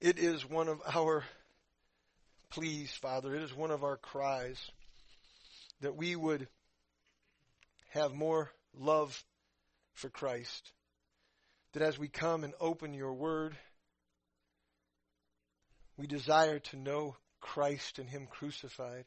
[0.00, 1.24] It is one of our
[2.50, 3.34] pleas, Father.
[3.34, 4.70] It is one of our cries
[5.80, 6.46] that we would
[7.90, 9.24] have more love
[9.94, 10.70] for Christ.
[11.72, 13.56] That as we come and open your word,
[15.96, 19.04] we desire to know Christ and Him crucified.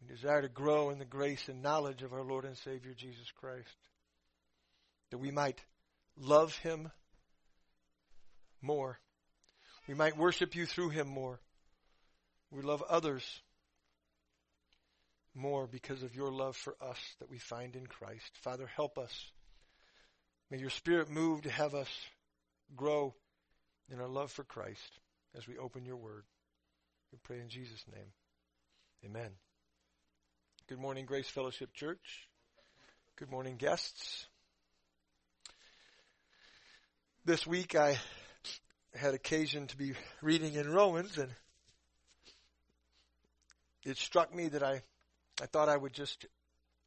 [0.00, 3.32] We desire to grow in the grace and knowledge of our Lord and Savior Jesus
[3.40, 3.76] Christ.
[5.10, 5.60] That we might
[6.16, 6.92] love Him
[8.62, 9.00] more.
[9.88, 11.40] We might worship you through Him more.
[12.50, 13.24] We love others
[15.34, 18.30] more because of your love for us that we find in Christ.
[18.42, 19.30] Father, help us.
[20.50, 21.88] May your Spirit move to have us
[22.74, 23.14] grow
[23.90, 24.98] in our love for Christ
[25.36, 26.24] as we open your word.
[27.12, 28.06] We pray in Jesus' name.
[29.04, 29.30] Amen.
[30.68, 32.28] Good morning, Grace Fellowship Church.
[33.16, 34.26] Good morning, guests.
[37.24, 37.98] This week I
[38.98, 41.30] had occasion to be reading in Romans and
[43.84, 44.82] it struck me that I,
[45.40, 46.26] I thought I would just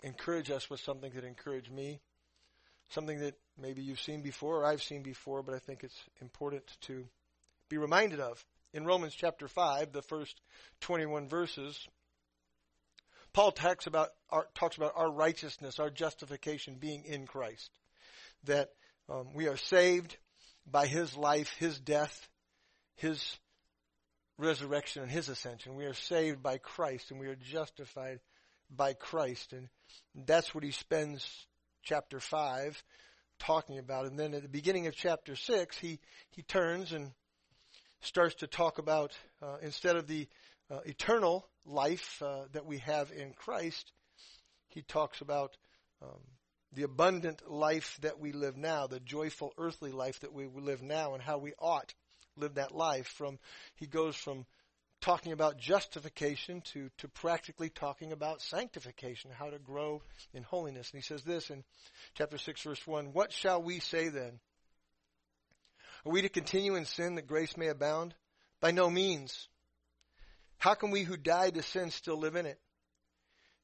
[0.04, 2.02] encourage us with something that encouraged me.
[2.90, 6.64] Something that maybe you've seen before or I've seen before, but I think it's important
[6.82, 7.06] to
[7.70, 8.44] be reminded of.
[8.74, 10.42] In Romans chapter 5, the first
[10.82, 11.88] 21 verses,
[13.32, 17.70] Paul talks about our, talks about our righteousness, our justification being in Christ.
[18.46, 18.70] That
[19.08, 20.18] um, we are saved
[20.72, 22.28] by his life, his death,
[22.96, 23.38] his
[24.38, 25.76] resurrection, and his ascension.
[25.76, 28.20] We are saved by Christ and we are justified
[28.70, 29.54] by Christ.
[29.54, 29.70] And
[30.26, 31.28] that's what he spends
[31.84, 32.82] chapter 5
[33.40, 34.06] talking about.
[34.06, 36.00] And then at the beginning of chapter 6, he,
[36.32, 37.12] he turns and
[38.02, 40.28] starts to talk about, uh, instead of the
[40.72, 43.92] uh, eternal life uh, that we have in Christ,
[44.68, 45.58] he talks about
[46.02, 46.20] um,
[46.74, 51.14] the abundant life that we live now, the joyful earthly life that we live now,
[51.14, 51.94] and how we ought
[52.38, 53.08] live that life.
[53.08, 53.40] From
[53.76, 54.46] he goes from
[55.02, 60.02] talking about justification to, to practically talking about sanctification, how to grow
[60.34, 60.92] in holiness.
[60.92, 61.64] And he says this in
[62.16, 64.40] chapter 6, verse 1 What shall we say then?
[66.06, 68.14] Are we to continue in sin that grace may abound?
[68.62, 69.48] By no means.
[70.58, 72.60] How can we who died to sin still live in it?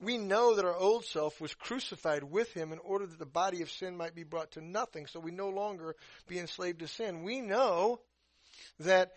[0.00, 3.62] We know that our old self was crucified with him in order that the body
[3.62, 5.96] of sin might be brought to nothing, so we no longer
[6.26, 7.22] be enslaved to sin.
[7.22, 8.00] We know
[8.80, 9.12] that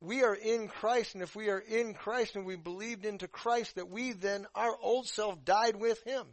[0.00, 3.74] we are in Christ, and if we are in Christ and we believed into Christ,
[3.74, 6.26] that we then, our old self died with him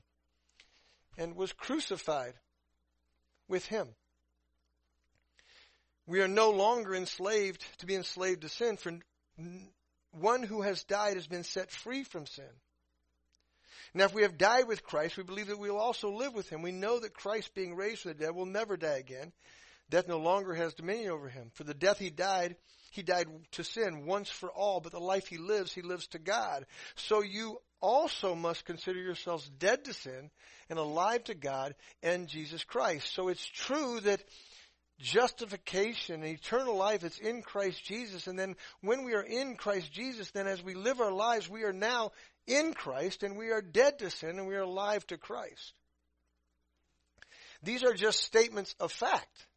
[1.17, 2.33] and was crucified
[3.47, 3.87] with him.
[6.07, 8.93] We are no longer enslaved to be enslaved to sin, for
[10.11, 12.45] one who has died has been set free from sin.
[13.95, 16.49] Now, if we have died with Christ, we believe that we will also live with
[16.49, 16.61] him.
[16.61, 19.31] We know that Christ, being raised from the dead, will never die again.
[19.89, 21.49] Death no longer has dominion over him.
[21.53, 22.57] For the death he died,
[22.91, 26.19] he died to sin once for all, but the life he lives, he lives to
[26.19, 26.65] God.
[26.95, 30.29] So you also must consider yourselves dead to sin
[30.69, 31.73] and alive to God
[32.03, 33.13] and Jesus Christ.
[33.13, 34.21] So it's true that
[34.99, 39.91] justification and eternal life it's in Christ Jesus and then when we are in Christ
[39.91, 42.11] Jesus then as we live our lives we are now
[42.47, 45.73] in Christ and we are dead to sin and we are alive to Christ.
[47.63, 49.47] These are just statements of fact.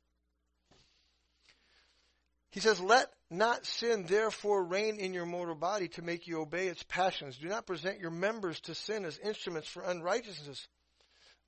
[2.50, 6.68] He says let not sin therefore reign in your mortal body to make you obey
[6.68, 7.36] its passions.
[7.36, 10.66] Do not present your members to sin as instruments for unrighteousness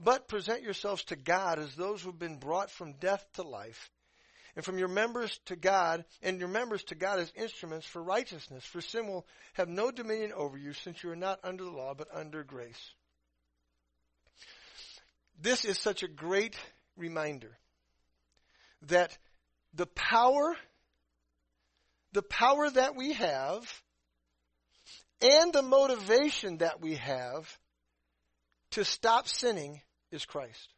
[0.02, 3.90] but present yourselves to God as those who have been brought from death to life,
[4.56, 8.64] and from your members to God, and your members to God as instruments for righteousness.
[8.64, 11.94] For sin will have no dominion over you, since you are not under the law,
[11.94, 12.80] but under grace.
[15.40, 16.56] This is such a great
[16.96, 17.56] reminder
[18.88, 19.16] that
[19.74, 20.56] the power,
[22.12, 23.62] the power that we have,
[25.22, 27.58] and the motivation that we have
[28.72, 29.80] to stop sinning
[30.10, 30.68] is Christ.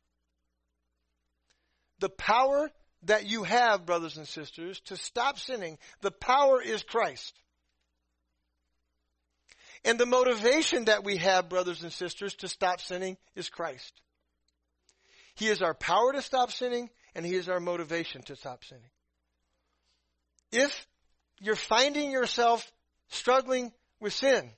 [2.00, 2.70] The power
[3.04, 7.34] that you have, brothers and sisters, to stop sinning, the power is Christ.
[9.84, 13.92] And the motivation that we have, brothers and sisters, to stop sinning is Christ.
[15.34, 18.90] He is our power to stop sinning, and He is our motivation to stop sinning.
[20.52, 20.86] If
[21.40, 22.70] you're finding yourself
[23.08, 24.50] struggling with sin,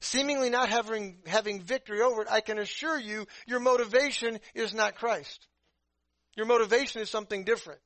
[0.00, 4.96] seemingly not having, having victory over it, I can assure you your motivation is not
[4.96, 5.46] Christ.
[6.36, 7.80] Your motivation is something different.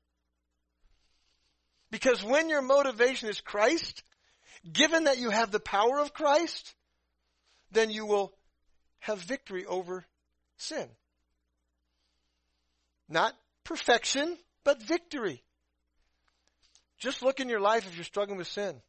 [1.91, 4.03] Because when your motivation is Christ,
[4.71, 6.75] given that you have the power of Christ,
[7.73, 8.33] then you will
[9.01, 10.05] have victory over
[10.57, 10.89] sin.
[13.09, 15.43] Not perfection, but victory.
[16.99, 18.81] Just look in your life if you're struggling with sin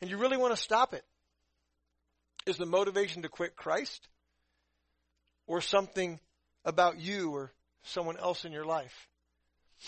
[0.00, 1.04] and you really want to stop it.
[2.44, 4.08] Is the motivation to quit Christ
[5.46, 6.18] or something
[6.64, 7.52] about you or
[7.84, 9.08] someone else in your life?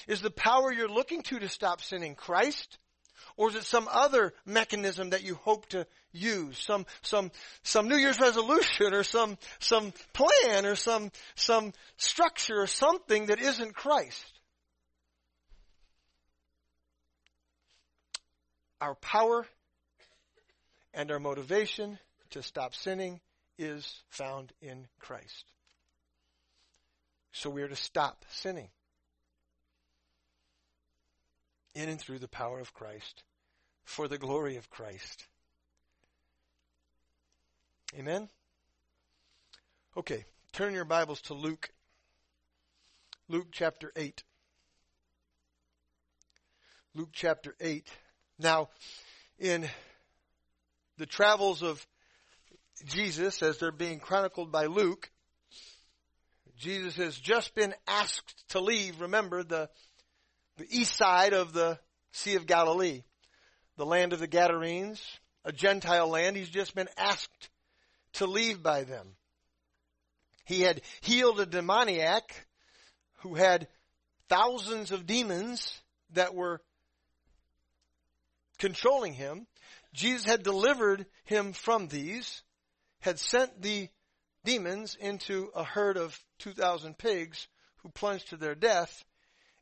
[0.08, 2.78] Is the power you're looking to to stop sinning Christ?
[3.36, 6.58] Or is it some other mechanism that you hope to use?
[6.58, 7.30] Some, some,
[7.62, 13.40] some New Year's resolution or some, some plan or some, some structure or something that
[13.40, 14.24] isn't Christ?
[18.80, 19.46] Our power
[20.92, 21.98] and our motivation
[22.30, 23.20] to stop sinning
[23.58, 25.44] is found in Christ.
[27.36, 28.68] So we are to stop sinning
[31.74, 33.24] in and through the power of Christ
[33.82, 35.26] for the glory of Christ.
[37.98, 38.28] Amen?
[39.96, 41.70] Okay, turn your Bibles to Luke.
[43.28, 44.22] Luke chapter 8.
[46.94, 47.88] Luke chapter 8.
[48.38, 48.68] Now,
[49.40, 49.68] in
[50.98, 51.84] the travels of
[52.86, 55.10] Jesus, as they're being chronicled by Luke,
[56.56, 59.68] Jesus has just been asked to leave, remember, the
[60.56, 61.78] the east side of the
[62.12, 63.02] Sea of Galilee,
[63.76, 65.02] the land of the Gadarenes,
[65.44, 66.36] a Gentile land.
[66.36, 67.50] He's just been asked
[68.14, 69.16] to leave by them.
[70.44, 72.46] He had healed a demoniac
[73.20, 73.66] who had
[74.28, 75.80] thousands of demons
[76.12, 76.60] that were
[78.58, 79.46] controlling him.
[79.92, 82.42] Jesus had delivered him from these,
[83.00, 83.88] had sent the
[84.44, 87.48] demons into a herd of 2,000 pigs
[87.78, 89.04] who plunged to their death,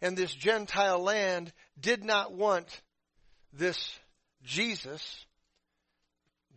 [0.01, 2.83] and this Gentile land did not want
[3.53, 3.99] this
[4.43, 5.27] Jesus,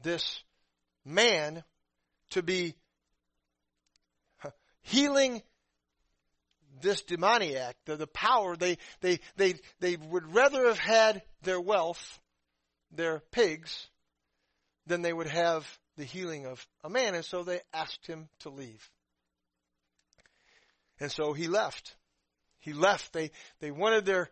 [0.04, 0.44] this
[1.06, 1.64] man,
[2.32, 2.76] to be
[4.82, 5.42] healing
[6.82, 12.20] this demoniac, the, the power, they, they, they, they would rather have had their wealth,
[12.92, 13.88] their pigs,
[14.86, 15.66] than they would have
[15.98, 17.16] the healing of a man.
[17.16, 18.90] And so they asked him to leave.
[21.00, 21.96] And so he left.
[22.60, 23.14] He left.
[23.14, 24.30] They, they wanted their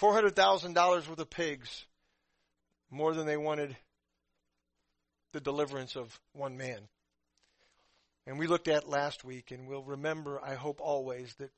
[0.00, 1.86] $400,000 worth of pigs
[2.90, 3.76] more than they wanted
[5.32, 6.88] the deliverance of one man.
[8.26, 11.50] And we looked at last week, and we'll remember, I hope always, that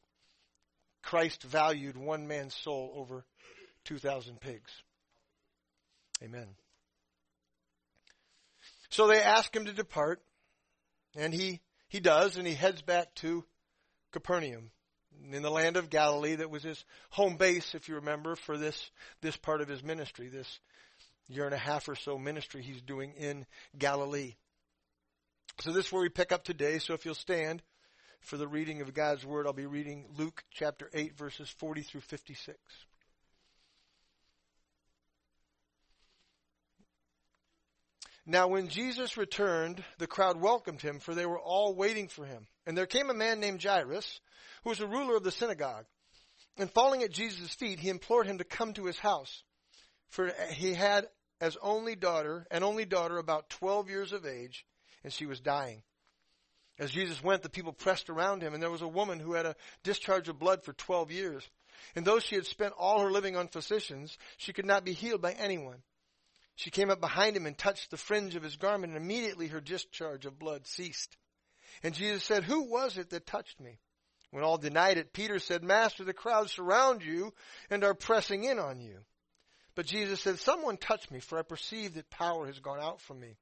[1.03, 3.25] Christ valued one man's soul over
[3.85, 4.71] 2,000 pigs.
[6.23, 6.49] Amen.
[8.93, 10.21] So they ask him to depart,
[11.17, 13.43] and he, he does, and he heads back to
[14.13, 14.71] Capernaum
[15.33, 18.91] in the land of Galilee that was his home base, if you remember, for this,
[19.23, 20.61] this part of his ministry, this
[21.27, 23.47] year and a half or so ministry he's doing in
[23.79, 24.35] Galilee.
[25.61, 26.79] So this is where we pick up today.
[26.79, 27.63] So if you'll stand
[28.21, 32.03] for the reading of God's Word, I'll be reading Luke chapter 8 verses 40 through
[32.03, 32.59] 56.
[38.25, 42.47] Now when Jesus returned, the crowd welcomed him, for they were all waiting for him.
[42.67, 44.21] And there came a man named Jairus,
[44.63, 45.87] who was a ruler of the synagogue.
[46.57, 49.43] And falling at Jesus' feet, he implored him to come to his house.
[50.11, 51.09] For he had
[51.41, 54.65] as only daughter, an only daughter about 12 years of age,
[55.03, 55.83] and she was dying.
[56.79, 59.47] As Jesus went, the people pressed around him, and there was a woman who had
[59.47, 61.49] a discharge of blood for 12 years.
[61.97, 65.21] And though she had spent all her living on physicians, she could not be healed
[65.21, 65.83] by anyone.
[66.57, 69.61] She came up behind him and touched the fringe of his garment, and immediately her
[69.61, 71.17] discharge of blood ceased.
[71.83, 73.79] And Jesus said, Who was it that touched me?
[74.31, 77.35] When all denied it, Peter said, Master, the crowds surround you
[77.71, 78.99] and are pressing in on you.
[79.75, 83.21] But Jesus said, Someone touched me, for I perceive that power has gone out from
[83.21, 83.37] me.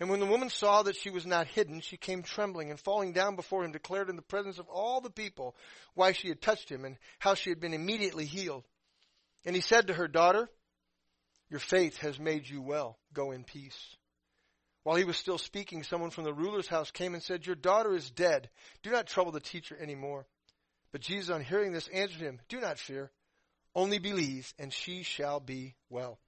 [0.00, 3.12] And when the woman saw that she was not hidden, she came trembling and falling
[3.12, 5.54] down before him, declared in the presence of all the people
[5.94, 8.64] why she had touched him and how she had been immediately healed.
[9.44, 10.48] And he said to her, Daughter,
[11.52, 12.96] your faith has made you well.
[13.12, 13.76] Go in peace.
[14.84, 17.94] While he was still speaking, someone from the ruler's house came and said, Your daughter
[17.94, 18.48] is dead.
[18.82, 20.24] Do not trouble the teacher any more.
[20.92, 23.10] But Jesus, on hearing this, answered him, Do not fear.
[23.74, 26.18] Only believe, and she shall be well.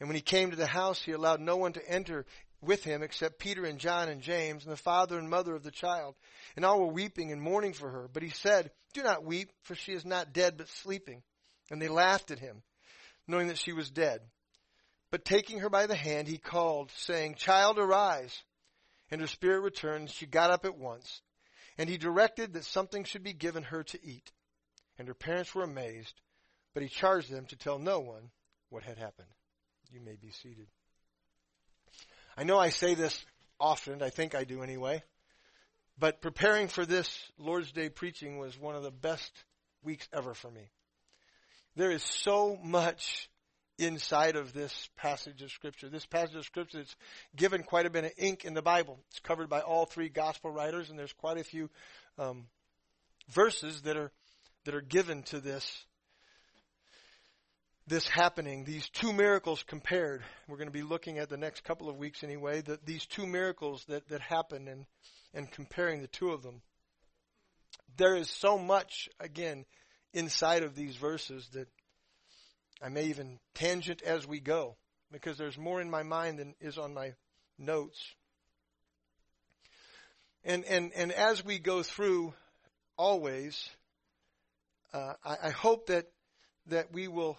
[0.00, 2.26] And when he came to the house, he allowed no one to enter
[2.60, 5.70] with him except Peter and John and James and the father and mother of the
[5.70, 6.16] child.
[6.56, 8.08] And all were weeping and mourning for her.
[8.12, 11.22] But he said, Do not weep, for she is not dead, but sleeping.
[11.70, 12.62] And they laughed at him,
[13.28, 14.20] knowing that she was dead.
[15.10, 18.42] But taking her by the hand, he called, saying, Child, arise.
[19.10, 20.10] And her spirit returned.
[20.10, 21.22] She got up at once.
[21.78, 24.30] And he directed that something should be given her to eat.
[24.98, 26.20] And her parents were amazed,
[26.74, 28.30] but he charged them to tell no one
[28.68, 29.28] what had happened.
[29.90, 30.66] You may be seated.
[32.36, 33.24] I know I say this
[33.58, 35.02] often, I think I do anyway,
[35.98, 39.32] but preparing for this Lord's Day preaching was one of the best
[39.82, 40.70] weeks ever for me.
[41.74, 43.28] There is so much
[43.78, 45.88] inside of this passage of scripture.
[45.88, 46.96] This passage of scripture is
[47.36, 48.98] given quite a bit of ink in the Bible.
[49.10, 51.70] It's covered by all three gospel writers, and there's quite a few
[52.18, 52.46] um,
[53.30, 54.10] verses that are
[54.64, 55.84] that are given to this
[57.86, 58.64] this happening.
[58.64, 60.22] These two miracles compared.
[60.46, 62.60] We're going to be looking at the next couple of weeks anyway.
[62.60, 64.86] That these two miracles that that happen and
[65.32, 66.62] and comparing the two of them.
[67.96, 69.64] There is so much again
[70.12, 71.68] inside of these verses that
[72.82, 74.76] I may even tangent as we go
[75.10, 77.14] because there's more in my mind than is on my
[77.58, 77.98] notes.
[80.44, 82.34] And and and as we go through,
[82.96, 83.68] always,
[84.92, 86.06] uh, I, I hope that
[86.66, 87.38] that we will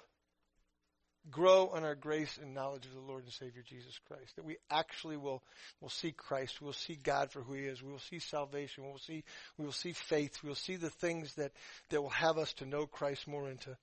[1.31, 4.35] grow in our grace and knowledge of the Lord and Savior Jesus Christ.
[4.35, 5.43] That we actually will
[5.79, 6.61] will see Christ.
[6.61, 7.81] We will see God for who He is.
[7.81, 8.83] We will see salvation.
[8.83, 9.23] We will see
[9.57, 10.43] we will see faith.
[10.43, 11.53] We will see the things that
[11.89, 13.77] that will have us to know Christ more and to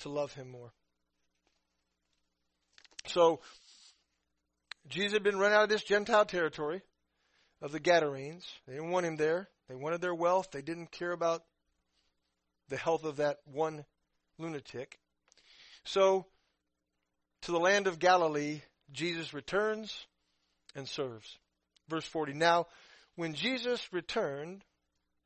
[0.00, 0.72] to love Him more.
[3.08, 3.40] So,
[4.88, 6.82] Jesus had been run out of this Gentile territory
[7.60, 8.46] of the Gadarenes.
[8.66, 9.48] They didn't want him there.
[9.68, 10.50] They wanted their wealth.
[10.50, 11.42] They didn't care about
[12.68, 13.84] the health of that one
[14.38, 14.98] lunatic.
[15.84, 16.26] So,
[17.42, 18.62] to the land of Galilee,
[18.92, 20.06] Jesus returns
[20.74, 21.38] and serves.
[21.88, 22.34] Verse 40.
[22.34, 22.66] Now,
[23.16, 24.64] when Jesus returned,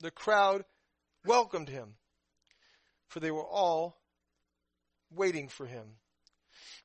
[0.00, 0.64] the crowd
[1.24, 1.94] welcomed him,
[3.08, 3.96] for they were all
[5.14, 5.84] waiting for him.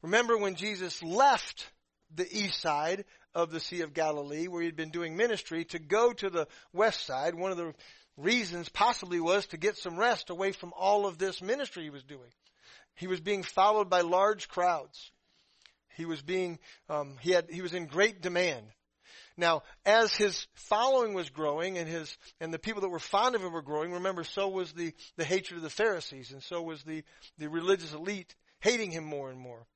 [0.02, 1.70] Remember when Jesus left
[2.14, 6.14] the east side of the Sea of Galilee, where he'd been doing ministry, to go
[6.14, 7.74] to the west side, one of the
[8.16, 12.04] reasons possibly was to get some rest away from all of this ministry he was
[12.04, 12.30] doing.
[12.96, 15.12] He was being followed by large crowds.
[15.96, 18.66] He was being, um, he had, he was in great demand.
[19.36, 23.44] Now, as his following was growing and his, and the people that were fond of
[23.44, 26.82] him were growing, remember, so was the, the hatred of the Pharisees and so was
[26.84, 27.04] the,
[27.38, 29.68] the religious elite hating him more and more.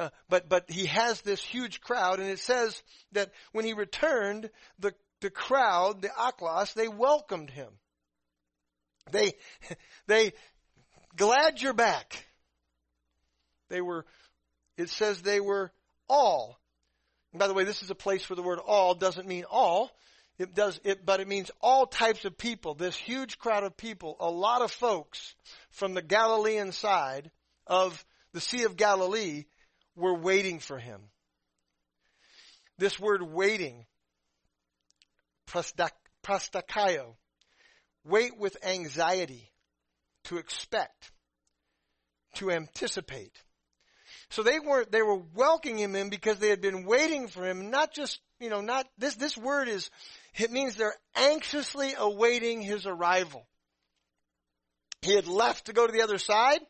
[0.00, 4.48] Uh, but but he has this huge crowd, and it says that when he returned,
[4.78, 7.68] the the crowd, the ochlos, they welcomed him.
[9.12, 9.34] They
[10.06, 10.32] they
[11.14, 12.24] glad you're back.
[13.68, 14.06] They were.
[14.78, 15.70] It says they were
[16.08, 16.58] all.
[17.34, 19.90] And by the way, this is a place where the word all doesn't mean all.
[20.38, 22.72] It does it, but it means all types of people.
[22.72, 25.34] This huge crowd of people, a lot of folks
[25.72, 27.30] from the Galilean side
[27.66, 28.02] of
[28.32, 29.44] the Sea of Galilee
[30.00, 31.00] were waiting for him.
[32.78, 33.86] This word waiting,
[35.46, 37.14] prostakaio,
[38.04, 39.50] wait with anxiety,
[40.24, 41.12] to expect,
[42.34, 43.32] to anticipate.
[44.30, 47.70] So they weren't, they were welcoming him in because they had been waiting for him,
[47.70, 49.90] not just, you know, not, this, this word is,
[50.38, 53.46] it means they're anxiously awaiting his arrival.
[55.02, 56.60] He had left to go to the other side.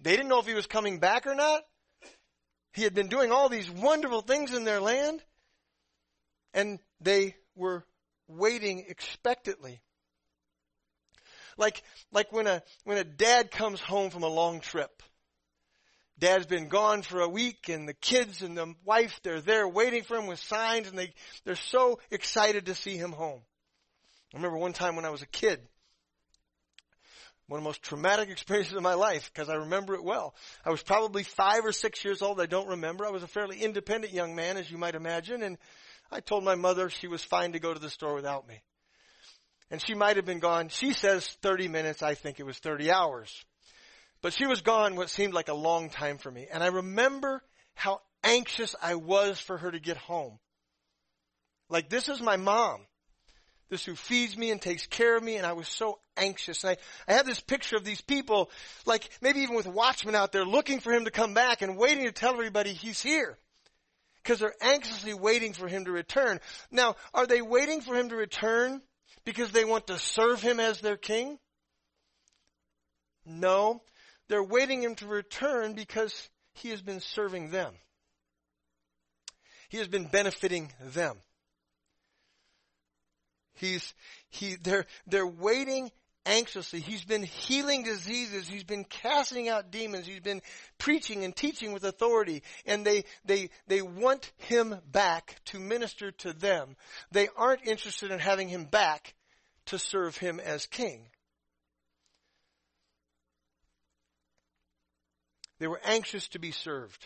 [0.00, 1.62] They didn't know if he was coming back or not.
[2.72, 5.22] He had been doing all these wonderful things in their land,
[6.54, 7.84] and they were
[8.28, 9.80] waiting expectantly.
[11.56, 11.82] Like,
[12.12, 15.02] like when a, when a dad comes home from a long trip.
[16.18, 20.02] Dad's been gone for a week and the kids and the wife, they're there waiting
[20.02, 21.12] for him with signs and they,
[21.44, 23.40] they're so excited to see him home.
[24.34, 25.60] I remember one time when I was a kid,
[27.48, 30.34] one of the most traumatic experiences of my life because I remember it well.
[30.64, 32.40] I was probably five or six years old.
[32.40, 33.04] I don't remember.
[33.04, 35.58] I was a fairly independent young man, as you might imagine, and
[36.10, 38.62] I told my mother she was fine to go to the store without me.
[39.70, 40.68] And she might have been gone.
[40.68, 42.02] She says 30 minutes.
[42.02, 43.44] I think it was 30 hours.
[44.22, 46.46] But she was gone what seemed like a long time for me.
[46.50, 47.42] And I remember
[47.74, 50.38] how anxious I was for her to get home.
[51.68, 52.80] Like, this is my mom
[53.70, 56.64] this who feeds me and takes care of me, and I was so anxious.
[56.64, 58.50] And I, I had this picture of these people,
[58.86, 62.04] like maybe even with watchmen out there looking for him to come back and waiting
[62.04, 63.38] to tell everybody he's here.
[64.22, 66.40] Because they're anxiously waiting for him to return.
[66.70, 68.82] Now, are they waiting for him to return
[69.24, 71.38] because they want to serve him as their king?
[73.24, 73.82] No.
[74.28, 77.72] They're waiting him to return because he has been serving them.
[79.68, 81.18] He has been benefiting them.
[83.58, 83.94] He's,
[84.30, 85.90] he, they're, they're waiting
[86.26, 86.80] anxiously.
[86.80, 88.46] He's been healing diseases.
[88.46, 90.06] He's been casting out demons.
[90.06, 90.42] He's been
[90.78, 92.42] preaching and teaching with authority.
[92.66, 96.76] And they, they, they want him back to minister to them.
[97.10, 99.14] They aren't interested in having him back
[99.66, 101.08] to serve him as king.
[105.58, 107.04] They were anxious to be served.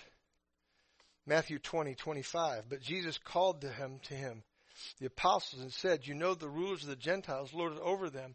[1.27, 2.65] Matthew 20, 25.
[2.69, 4.43] But Jesus called to him, to him,
[4.99, 8.35] the apostles and said, You know the rulers of the Gentiles lord over them,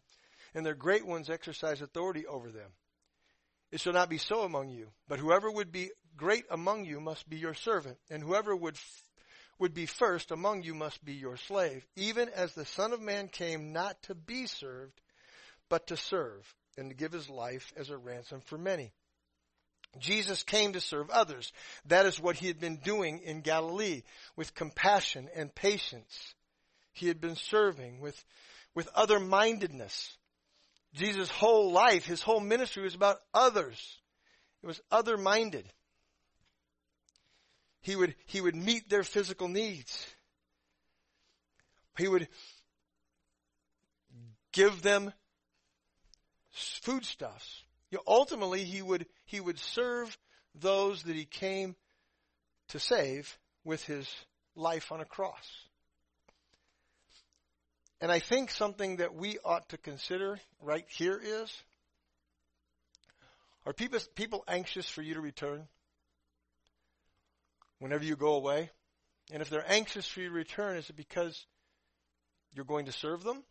[0.54, 2.70] and their great ones exercise authority over them.
[3.70, 7.28] It shall not be so among you, but whoever would be great among you must
[7.28, 9.02] be your servant, and whoever would f-
[9.58, 13.28] would be first among you must be your slave, even as the Son of Man
[13.28, 15.00] came not to be served,
[15.68, 18.92] but to serve, and to give his life as a ransom for many.
[19.98, 21.52] Jesus came to serve others.
[21.86, 24.02] That is what he had been doing in Galilee
[24.36, 26.34] with compassion and patience.
[26.98, 28.24] He had been serving with,
[28.74, 30.16] with other mindedness.
[30.94, 33.98] Jesus' whole life, his whole ministry was about others.
[34.62, 35.64] It was other minded.
[37.80, 40.06] He would, he would meet their physical needs.
[41.96, 42.28] He would
[44.52, 45.12] give them
[46.50, 47.62] foodstuffs.
[47.90, 50.16] You know, ultimately, he would, he would serve
[50.54, 51.76] those that he came
[52.68, 54.08] to save with his
[54.54, 55.67] life on a cross.
[58.00, 61.52] And I think something that we ought to consider right here is,
[63.66, 65.66] are people, people anxious for you to return?
[67.80, 68.70] Whenever you go away?
[69.32, 71.46] And if they're anxious for you to return, is it because
[72.54, 73.42] you're going to serve them?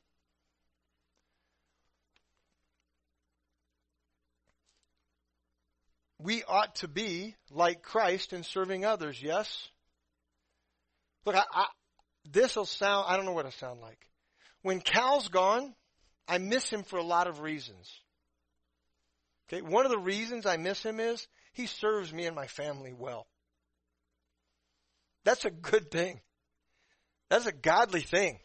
[6.20, 9.70] we ought to be like Christ in serving others, yes?
[11.26, 11.66] Look, I, I,
[12.30, 14.07] this will sound, I don't know what it'll sound like.
[14.68, 15.74] When Cal's gone,
[16.28, 17.90] I miss him for a lot of reasons.
[19.48, 22.92] Okay, one of the reasons I miss him is he serves me and my family
[22.92, 23.28] well.
[25.24, 26.20] That's a good thing.
[27.30, 28.40] That's a godly thing.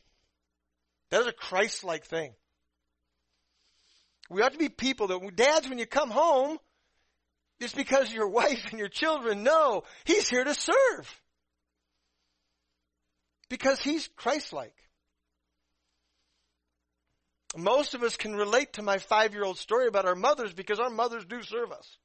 [1.11, 2.35] That is a Christ-like thing.
[4.30, 6.56] We ought to be people that, dads, when you come home,
[7.58, 11.21] it's because your wife and your children know he's here to serve.
[13.49, 14.76] Because he's Christ-like.
[17.56, 21.25] Most of us can relate to my five-year-old story about our mothers because our mothers
[21.25, 21.99] do serve us.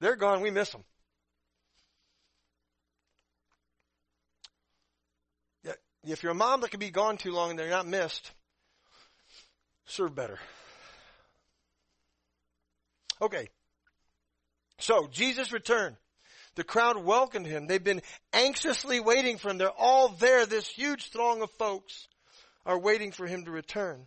[0.00, 0.84] They're gone, we miss them.
[6.06, 8.30] If you're a mom that can be gone too long and they're not missed,
[9.86, 10.38] serve better.
[13.22, 13.48] Okay,
[14.78, 15.96] so Jesus returned.
[16.56, 17.66] The crowd welcomed him.
[17.66, 18.02] They've been
[18.34, 19.56] anxiously waiting for him.
[19.56, 20.44] They're all there.
[20.44, 22.06] This huge throng of folks
[22.66, 24.06] are waiting for him to return.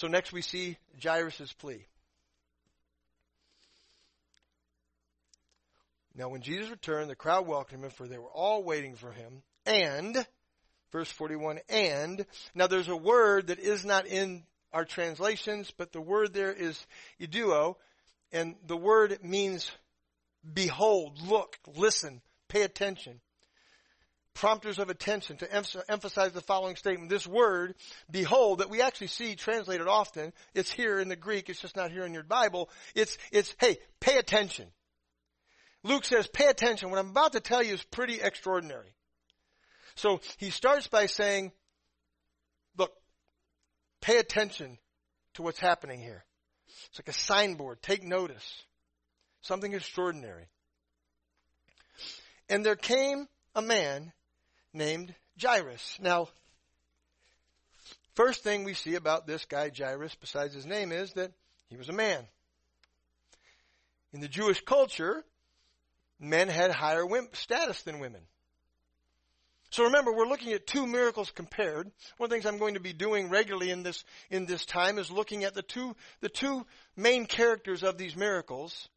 [0.00, 1.84] So next we see Jairus' plea.
[6.14, 9.42] Now when Jesus returned, the crowd welcomed him, for they were all waiting for him.
[9.66, 10.26] And,
[10.90, 16.00] verse 41, and, now there's a word that is not in our translations, but the
[16.00, 16.82] word there is
[17.20, 17.76] idou,
[18.32, 19.70] and the word means
[20.50, 23.20] behold, look, listen, pay attention.
[24.40, 25.52] Prompters of attention to
[25.88, 27.10] emphasize the following statement.
[27.10, 27.74] This word,
[28.10, 31.90] behold, that we actually see translated often, it's here in the Greek, it's just not
[31.90, 32.70] here in your Bible.
[32.94, 34.66] It's, it's, hey, pay attention.
[35.84, 36.90] Luke says, pay attention.
[36.90, 38.94] What I'm about to tell you is pretty extraordinary.
[39.94, 41.52] So he starts by saying,
[42.78, 42.92] look,
[44.00, 44.78] Pay attention
[45.34, 46.24] to what's happening here.
[46.88, 47.82] It's like a signboard.
[47.82, 48.64] Take notice.
[49.42, 50.48] Something extraordinary.
[52.48, 54.12] And there came a man
[54.72, 55.98] named Jairus.
[56.00, 56.28] Now,
[58.14, 61.32] first thing we see about this guy Jairus, besides his name, is that
[61.68, 62.24] he was a man.
[64.12, 65.24] In the Jewish culture,
[66.18, 68.22] men had higher status than women.
[69.70, 71.86] So remember, we're looking at two miracles compared.
[72.16, 74.98] One of the things I'm going to be doing regularly in this, in this time
[74.98, 78.88] is looking at the two, the two main characters of these miracles,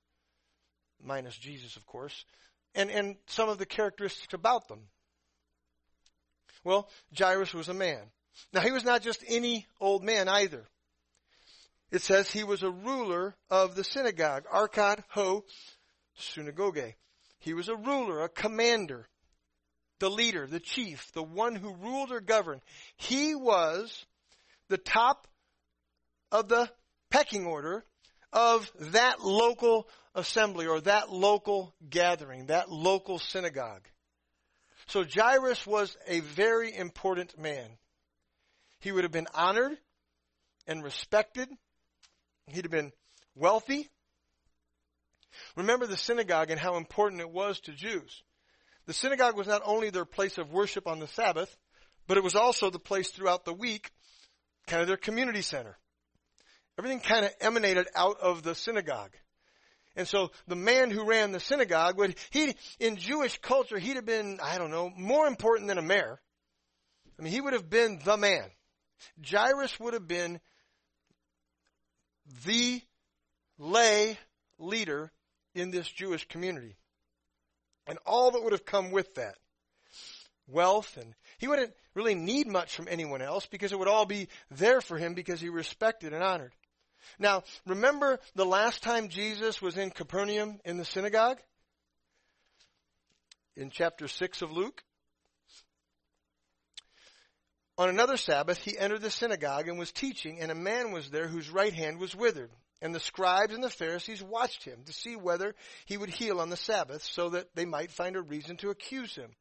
[1.03, 2.25] minus Jesus, of course,
[2.73, 4.79] and, and some of the characteristics about them.
[6.63, 8.01] Well, Jairus was a man.
[8.53, 10.65] Now, he was not just any old man either.
[11.91, 15.43] It says he was a ruler of the synagogue, Arkad Ho
[16.15, 16.93] Synagogue.
[17.39, 19.07] He was a ruler, a commander
[20.03, 22.59] the leader, the chief, the one who ruled or governed.
[22.97, 24.05] He was
[24.67, 25.29] the top
[26.29, 26.69] of the
[27.09, 27.85] pecking order
[28.33, 33.87] of that local assembly or that local gathering, that local synagogue.
[34.87, 37.77] So Jairus was a very important man.
[38.79, 39.77] He would have been honored
[40.67, 41.49] and respected.
[42.47, 42.91] He'd have been
[43.35, 43.89] wealthy.
[45.55, 48.23] Remember the synagogue and how important it was to Jews.
[48.85, 51.55] The synagogue was not only their place of worship on the Sabbath,
[52.07, 53.91] but it was also the place throughout the week,
[54.67, 55.77] kind of their community center.
[56.77, 59.11] Everything kind of emanated out of the synagogue.
[59.95, 64.05] And so the man who ran the synagogue would, he, in Jewish culture, he'd have
[64.05, 66.19] been, I don't know, more important than a mayor.
[67.17, 68.49] I mean, he would have been the man.
[69.23, 70.39] Jairus would have been
[72.45, 72.81] the
[73.59, 74.17] lay
[74.57, 75.11] leader
[75.53, 76.75] in this Jewish community.
[77.85, 79.35] And all that would have come with that.
[80.47, 84.27] Wealth and he wouldn't really need much from anyone else because it would all be
[84.51, 86.51] there for him because he respected and honored.
[87.19, 91.39] Now, remember the last time Jesus was in Capernaum in the synagogue?
[93.55, 94.83] In chapter 6 of Luke?
[97.77, 101.27] On another Sabbath, he entered the synagogue and was teaching, and a man was there
[101.27, 102.51] whose right hand was withered.
[102.81, 106.49] And the scribes and the Pharisees watched him to see whether he would heal on
[106.49, 109.31] the Sabbath so that they might find a reason to accuse him.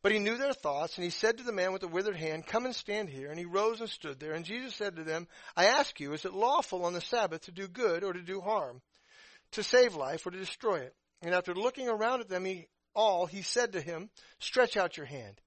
[0.00, 2.46] But he knew their thoughts, and he said to the man with the withered hand,
[2.46, 3.30] Come and stand here.
[3.30, 4.32] And he rose and stood there.
[4.32, 7.52] And Jesus said to them, I ask you, is it lawful on the Sabbath to
[7.52, 8.80] do good or to do harm,
[9.52, 10.94] to save life or to destroy it?
[11.20, 14.08] And after looking around at them he, all, he said to him,
[14.38, 15.40] Stretch out your hand.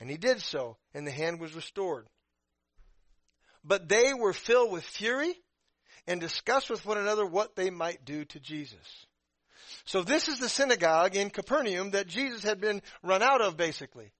[0.00, 2.06] And he did so, and the hand was restored.
[3.62, 5.34] But they were filled with fury
[6.06, 9.06] and discussed with one another what they might do to Jesus.
[9.84, 14.12] So this is the synagogue in Capernaum that Jesus had been run out of basically.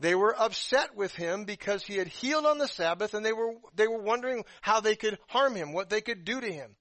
[0.00, 3.54] They were upset with him because he had healed on the Sabbath and they were,
[3.74, 6.76] they were wondering how they could harm him, what they could do to him.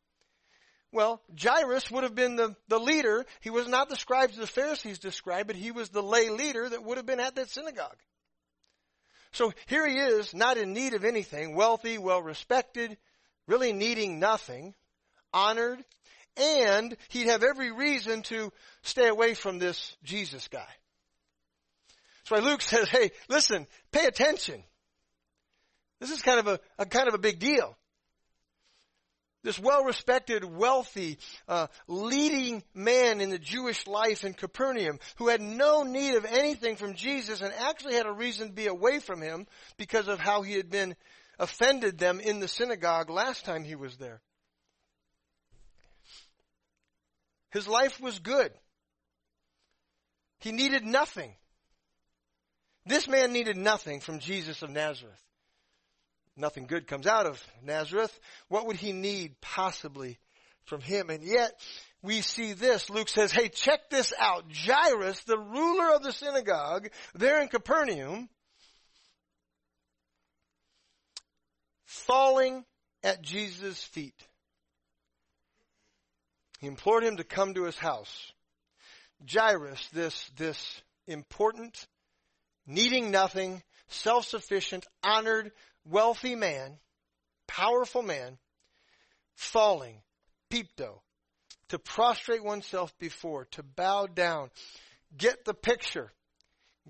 [0.91, 3.25] Well, Jairus would have been the, the leader.
[3.41, 6.83] He was not the scribes the Pharisees described, but he was the lay leader that
[6.83, 7.97] would have been at that synagogue.
[9.31, 12.97] So here he is, not in need of anything, wealthy, well respected,
[13.47, 14.73] really needing nothing,
[15.33, 15.83] honored,
[16.39, 20.67] and he'd have every reason to stay away from this Jesus guy.
[22.29, 24.63] That's why Luke says, hey, listen, pay attention.
[25.99, 27.75] This is kind of a, a kind of a big deal.
[29.43, 35.83] This well-respected, wealthy, uh, leading man in the Jewish life in Capernaum who had no
[35.83, 39.47] need of anything from Jesus and actually had a reason to be away from him
[39.77, 40.95] because of how he had been
[41.39, 44.21] offended them in the synagogue last time he was there.
[47.57, 48.51] His life was good.
[50.41, 51.33] He needed nothing.
[52.85, 55.23] This man needed nothing from Jesus of Nazareth.
[56.35, 58.15] Nothing good comes out of Nazareth.
[58.47, 60.19] What would he need possibly
[60.65, 61.09] from him?
[61.09, 61.51] And yet,
[62.03, 62.91] we see this.
[62.91, 64.43] Luke says, hey, check this out.
[64.53, 68.29] Jairus, the ruler of the synagogue, there in Capernaum,
[71.85, 72.65] falling
[73.01, 74.26] at Jesus' feet.
[76.57, 78.31] He implored him to come to his house.
[79.31, 81.87] Jairus, this, this important,
[82.65, 85.51] needing nothing, self-sufficient, honored,
[85.85, 86.77] wealthy man,
[87.47, 88.37] powerful man,
[89.35, 90.01] falling,
[90.51, 90.99] pipto,
[91.69, 94.49] to prostrate oneself before, to bow down.
[95.15, 96.11] Get the picture.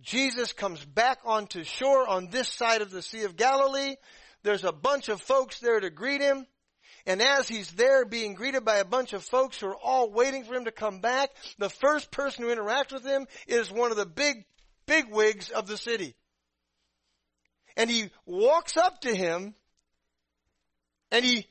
[0.02, 3.96] Jesus comes back onto shore on this side of the Sea of Galilee.
[4.44, 6.46] There's a bunch of folks there to greet him.
[7.08, 10.44] And as he's there being greeted by a bunch of folks who are all waiting
[10.44, 13.98] for him to come back, the first person who interacts with him is one of
[13.98, 14.44] the big,
[14.86, 16.16] big wigs of the city.
[17.78, 19.56] And he walks up to him
[21.10, 21.48] and he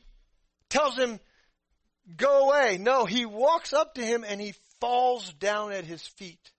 [0.69, 1.19] tells him,
[2.19, 2.77] go away.
[2.79, 6.53] No, he walks up to him and he falls down at his feet.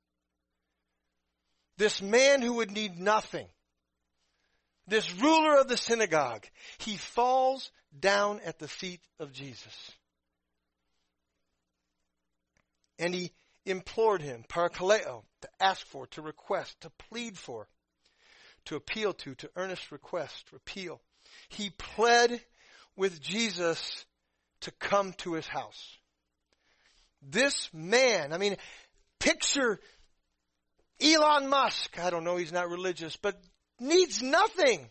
[1.78, 3.46] This man who would need nothing.
[4.88, 6.46] This ruler of the synagogue.
[6.78, 9.92] He falls down at the feet of Jesus.
[12.98, 13.32] And he
[13.66, 17.68] implored him, parakaleo, to ask for, to request, to plead for,
[18.66, 21.02] to appeal to, to earnest request, appeal.
[21.50, 22.40] He pled
[22.96, 24.06] with Jesus
[24.62, 25.98] to come to his house.
[27.22, 28.56] This man, I mean,
[29.20, 29.80] picture
[31.02, 33.40] Elon Musk, I don't know, he's not religious, but
[33.80, 34.90] needs nothing.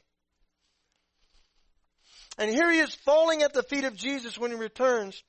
[2.38, 5.22] And here he is falling at the feet of Jesus when he returns,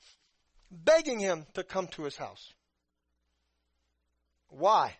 [0.69, 2.53] begging him to come to his house.
[4.49, 4.95] Why?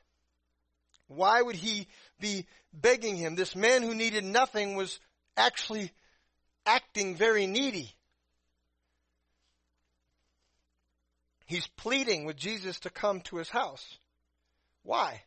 [1.07, 1.87] Why would he
[2.19, 3.35] be begging him?
[3.35, 4.99] This man who needed nothing was
[5.35, 5.91] actually
[6.65, 7.93] acting very needy.
[11.45, 13.97] He's pleading with Jesus to come to his house.
[14.83, 15.21] Why?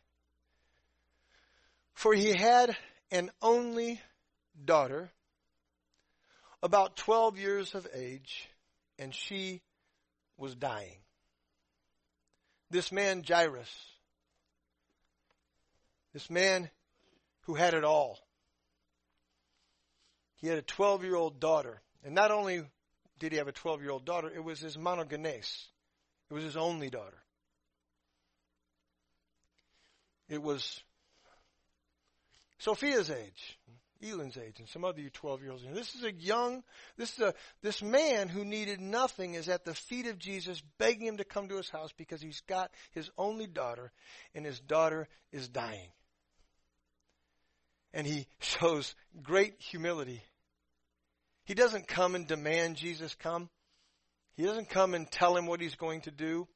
[1.93, 2.75] For he had
[3.11, 3.99] an only
[4.63, 5.11] daughter
[6.63, 8.49] about 12 years of age,
[8.97, 9.61] and she
[10.37, 10.97] was dying.
[12.69, 13.69] This man, Jairus,
[16.13, 16.69] this man
[17.41, 18.19] who had it all,
[20.37, 21.81] he had a 12 year old daughter.
[22.03, 22.63] And not only
[23.19, 25.67] did he have a 12 year old daughter, it was his monogenes.
[26.29, 27.17] It was his only daughter.
[30.29, 30.81] It was
[32.61, 33.59] Sophia's age,
[34.07, 35.63] Elon's age, and some other you 12 year olds.
[35.73, 36.63] This is a young,
[36.95, 41.07] this is a, this man who needed nothing is at the feet of Jesus begging
[41.07, 43.91] him to come to his house because he's got his only daughter
[44.35, 45.89] and his daughter is dying.
[47.95, 48.93] And he shows
[49.23, 50.21] great humility.
[51.45, 53.49] He doesn't come and demand Jesus come.
[54.35, 56.47] He doesn't come and tell him what he's going to do.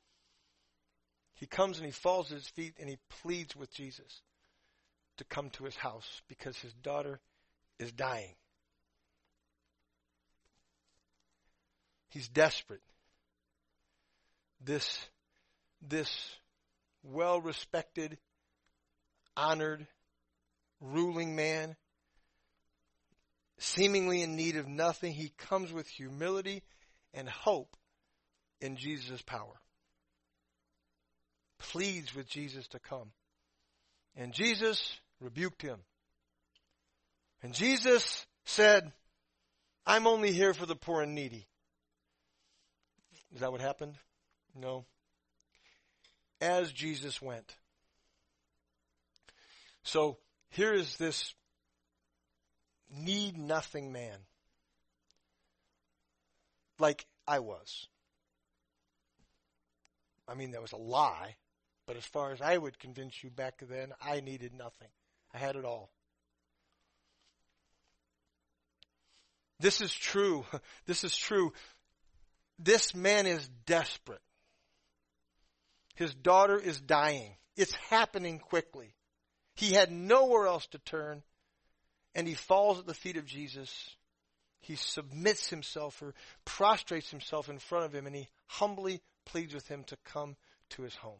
[1.34, 4.22] He comes and he falls at his feet and he pleads with Jesus
[5.18, 7.20] to come to his house because his daughter
[7.80, 8.36] is dying.
[12.10, 12.82] He's desperate.
[14.64, 15.00] This,
[15.82, 16.10] this
[17.04, 18.18] well respected,
[19.36, 19.86] honored,
[20.80, 21.76] ruling man,
[23.58, 26.64] seemingly in need of nothing, he comes with humility
[27.14, 27.76] and hope
[28.62, 29.60] in Jesus' power.
[31.60, 33.12] Pleads with Jesus to come.
[34.16, 35.80] And Jesus rebuked him.
[37.44, 38.94] And Jesus said,
[39.86, 41.48] I'm only here for the poor and needy.
[43.34, 43.96] Is that what happened?
[44.56, 44.86] No.
[46.40, 47.56] As Jesus went.
[49.84, 50.18] So
[50.50, 51.34] here is this
[52.90, 54.18] need nothing man.
[56.80, 57.88] Like I was.
[60.28, 61.36] I mean, that was a lie,
[61.86, 64.90] but as far as I would convince you back then, I needed nothing.
[65.36, 65.90] I had it all.
[69.60, 70.46] This is true.
[70.86, 71.52] This is true.
[72.58, 74.22] This man is desperate.
[75.96, 77.36] His daughter is dying.
[77.58, 78.96] It's happening quickly.
[79.56, 81.24] He had nowhere else to turn,
[82.14, 83.96] and he falls at the feet of Jesus.
[84.62, 86.14] He submits himself or
[86.46, 90.36] prostrates himself in front of him, and he humbly pleads with him to come
[90.72, 91.20] to his home.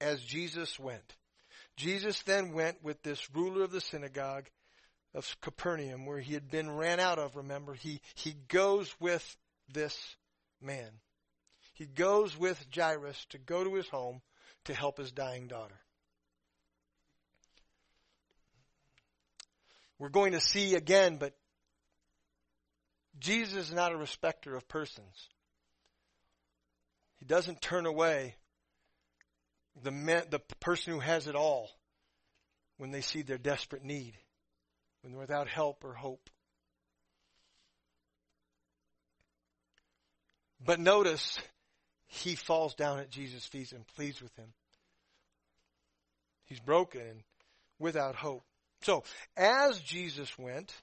[0.00, 1.16] As Jesus went,
[1.76, 4.48] Jesus then went with this ruler of the synagogue
[5.14, 9.36] of Capernaum, where he had been ran out of, remember, he, he goes with
[9.72, 10.16] this
[10.60, 10.90] man.
[11.74, 14.20] He goes with Jairus to go to his home
[14.64, 15.80] to help his dying daughter.
[19.98, 21.34] We're going to see again, but
[23.18, 25.28] Jesus is not a respecter of persons.
[27.18, 28.36] He doesn't turn away
[29.82, 31.70] the, man, the person who has it all
[32.78, 34.16] when they see their desperate need
[35.02, 36.28] when they're without help or hope.
[40.64, 41.38] But notice,
[42.06, 44.52] he falls down at Jesus' feet and pleads with him.
[46.44, 47.22] He's broken and
[47.78, 48.42] without hope.
[48.82, 49.04] So,
[49.36, 50.74] as Jesus went,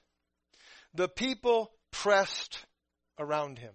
[0.94, 2.64] the people pressed
[3.18, 3.74] around him.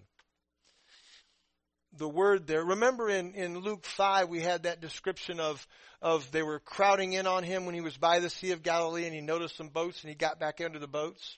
[1.97, 5.65] The word there, remember in, in Luke 5, we had that description of
[6.03, 9.06] of they were crowding in on him when he was by the Sea of Galilee
[9.06, 11.38] and he noticed some boats and he got back into the boats.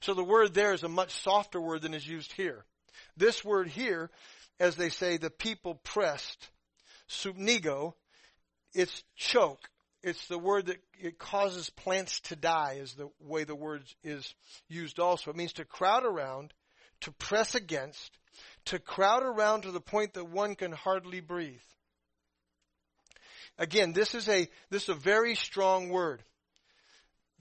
[0.00, 2.64] So the word there is a much softer word than is used here.
[3.16, 4.10] This word here,
[4.58, 6.50] as they say, the people pressed,
[7.08, 7.94] sumpnigo,
[8.74, 9.68] it's choke.
[10.02, 14.34] It's the word that it causes plants to die is the way the word is
[14.68, 15.30] used also.
[15.30, 16.52] It means to crowd around,
[17.02, 18.10] to press against,
[18.66, 21.60] to crowd around to the point that one can hardly breathe.
[23.58, 26.22] Again, this is a, this is a very strong word.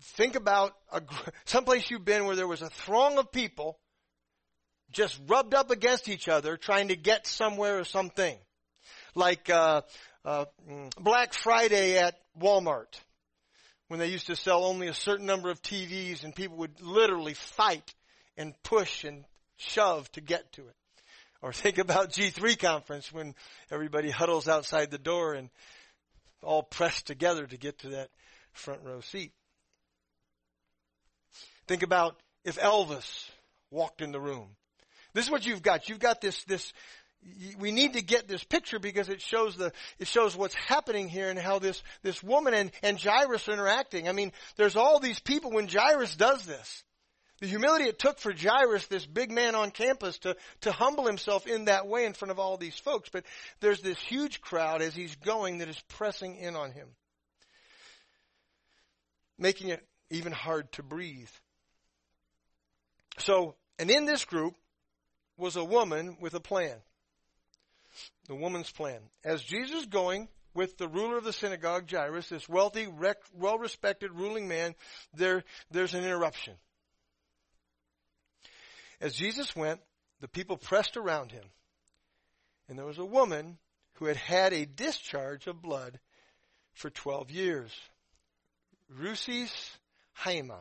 [0.02, 1.02] Think about a,
[1.46, 3.80] someplace you've been where there was a throng of people
[4.92, 8.38] just rubbed up against each other trying to get somewhere or something.
[9.16, 9.82] Like, uh,
[10.26, 10.46] uh,
[11.00, 13.00] Black Friday at Walmart
[13.88, 17.34] when they used to sell only a certain number of TVs and people would literally
[17.34, 17.94] fight
[18.38, 19.26] and push and
[19.58, 20.76] shove to get to it.
[21.42, 23.34] Or think about G3 conference when
[23.72, 25.50] everybody huddles outside the door and
[26.44, 28.10] all pressed together to get to that
[28.54, 29.32] front row seat.
[31.68, 33.30] Think about if Elvis
[33.70, 34.50] walked in the room.
[35.14, 35.90] This is what you've got.
[35.90, 36.74] You've got this, this,
[37.60, 41.30] we need to get this picture because it shows the, it shows what's happening here
[41.30, 44.08] and how this, this woman and, and Jairus are interacting.
[44.08, 46.84] I mean, there's all these people when Jairus does this.
[47.42, 51.48] The humility it took for Jairus, this big man on campus, to, to humble himself
[51.48, 53.10] in that way in front of all these folks.
[53.12, 53.26] But
[53.60, 56.88] there's this huge crowd as he's going that is pressing in on him,
[59.40, 61.32] making it even hard to breathe.
[63.18, 64.54] So, and in this group
[65.36, 66.76] was a woman with a plan.
[68.28, 69.00] The woman's plan.
[69.26, 74.12] As Jesus is going with the ruler of the synagogue, Jairus, this wealthy, rec- well-respected
[74.12, 74.76] ruling man,
[75.16, 76.54] there, there's an interruption.
[79.02, 79.82] As Jesus went,
[80.20, 81.44] the people pressed around him.
[82.70, 83.58] And there was a woman
[83.94, 86.00] who had had a discharge of blood
[86.74, 87.72] for 12 years.
[88.96, 89.52] Rusis
[90.24, 90.60] Haima.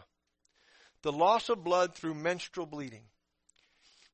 [1.03, 3.05] The loss of blood through menstrual bleeding.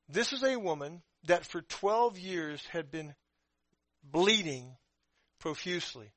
[0.09, 3.15] This is a woman that for 12 years had been
[4.03, 4.75] bleeding
[5.39, 6.11] profusely.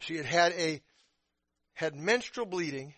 [0.00, 0.80] She had had a
[1.74, 2.94] had menstrual bleeding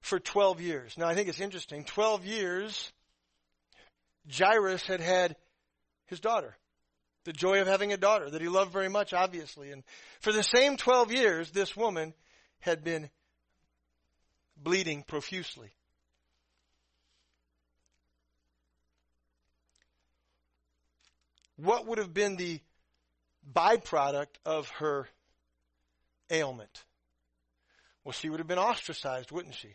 [0.00, 0.96] for 12 years.
[0.96, 1.84] Now I think it's interesting.
[1.84, 2.92] 12 years
[4.30, 5.36] Jairus had had
[6.06, 6.56] his daughter.
[7.24, 9.70] The joy of having a daughter that he loved very much, obviously.
[9.70, 9.82] And
[10.20, 12.14] for the same 12 years, this woman
[12.60, 13.10] had been
[14.56, 15.70] bleeding profusely.
[21.56, 22.60] What would have been the
[23.52, 25.08] byproduct of her
[26.30, 26.84] ailment?
[28.04, 29.74] Well, she would have been ostracized, wouldn't she?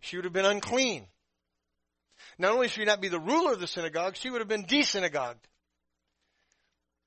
[0.00, 1.06] She would have been unclean.
[2.38, 4.64] Not only should she not be the ruler of the synagogue, she would have been
[4.64, 5.44] desynagogued.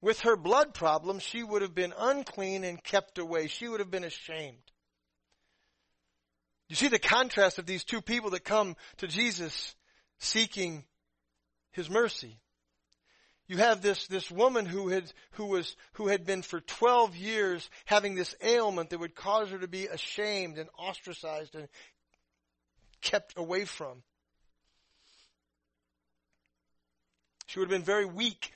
[0.01, 3.47] With her blood problem, she would have been unclean and kept away.
[3.47, 4.57] She would have been ashamed.
[6.67, 9.75] You see the contrast of these two people that come to Jesus
[10.19, 10.85] seeking
[11.71, 12.39] his mercy.
[13.47, 17.69] You have this, this woman who had, who was, who had been for 12 years
[17.85, 21.67] having this ailment that would cause her to be ashamed and ostracized and
[23.01, 24.03] kept away from.
[27.47, 28.53] She would have been very weak,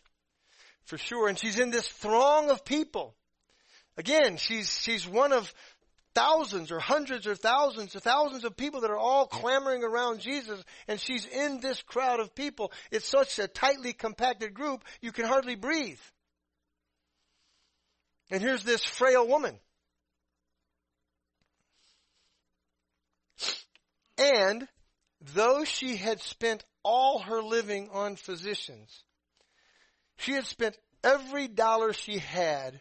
[0.86, 1.28] for sure.
[1.28, 3.16] And she's in this throng of people.
[3.98, 5.54] Again, she's, she's one of
[6.16, 10.64] thousands or hundreds or thousands or thousands of people that are all clamoring around Jesus
[10.88, 12.72] and she's in this crowd of people.
[12.90, 16.00] It's such a tightly compacted group, you can hardly breathe.
[18.32, 19.60] And here's this frail woman.
[24.18, 24.68] And
[25.22, 29.04] though she had spent all her living on physicians.
[30.18, 32.80] She had spent every dollar she had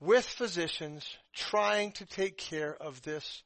[0.00, 3.42] with physicians trying to take care of this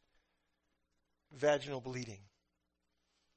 [1.33, 2.21] vaginal bleeding.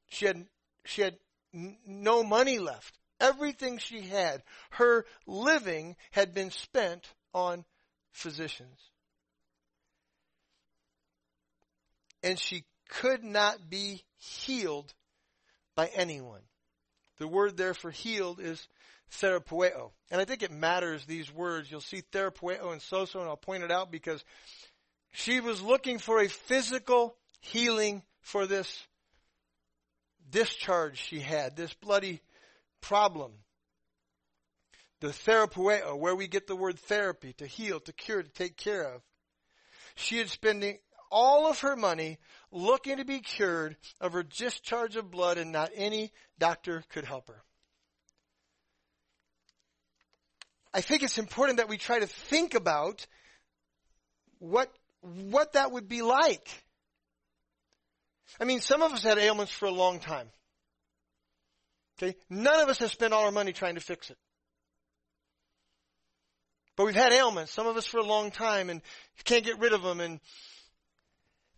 [0.10, 0.46] She had,
[0.86, 1.18] she had
[1.54, 2.98] n- no money left.
[3.20, 7.66] Everything she had, her living had been spent on
[8.12, 8.80] physicians.
[12.24, 14.94] And she could not be healed
[15.76, 16.42] by anyone.
[17.20, 18.68] The word there for healed is
[19.12, 19.92] therapeuo.
[20.12, 21.70] And I think it matters, these words.
[21.70, 24.24] You'll see therapeuo and sozo, and I'll point it out because
[25.12, 28.86] she was looking for a physical healing for this
[30.30, 32.22] discharge she had, this bloody
[32.82, 33.32] problem.
[35.02, 38.84] The therapeuo, where we get the word therapy, to heal, to cure, to take care
[38.84, 39.02] of.
[39.96, 42.20] She had spending all of her money
[42.52, 47.28] looking to be cured of her discharge of blood and not any doctor could help
[47.28, 47.42] her.
[50.74, 53.06] I think it's important that we try to think about
[54.38, 56.48] what, what that would be like.
[58.40, 60.30] I mean, some of us had ailments for a long time.
[61.98, 62.16] Okay?
[62.30, 64.18] None of us have spent all our money trying to fix it.
[66.76, 68.82] But we've had ailments, some of us for a long time, and
[69.26, 70.22] can't get rid of them, and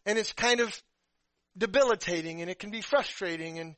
[0.06, 0.82] and it's kind of
[1.58, 3.60] debilitating and it can be frustrating.
[3.60, 3.76] And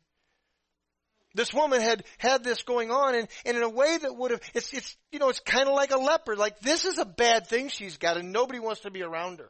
[1.33, 4.41] this woman had had this going on and, and in a way that would have
[4.53, 6.35] it's it's you know it's kind of like a leper.
[6.35, 9.49] Like this is a bad thing she's got and nobody wants to be around her.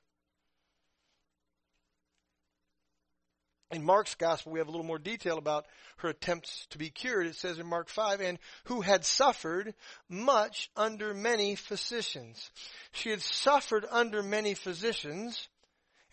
[3.71, 5.65] In Mark's gospel we have a little more detail about
[5.97, 7.25] her attempts to be cured.
[7.25, 9.73] It says in Mark 5 and who had suffered
[10.07, 12.51] much under many physicians.
[12.91, 15.47] She had suffered under many physicians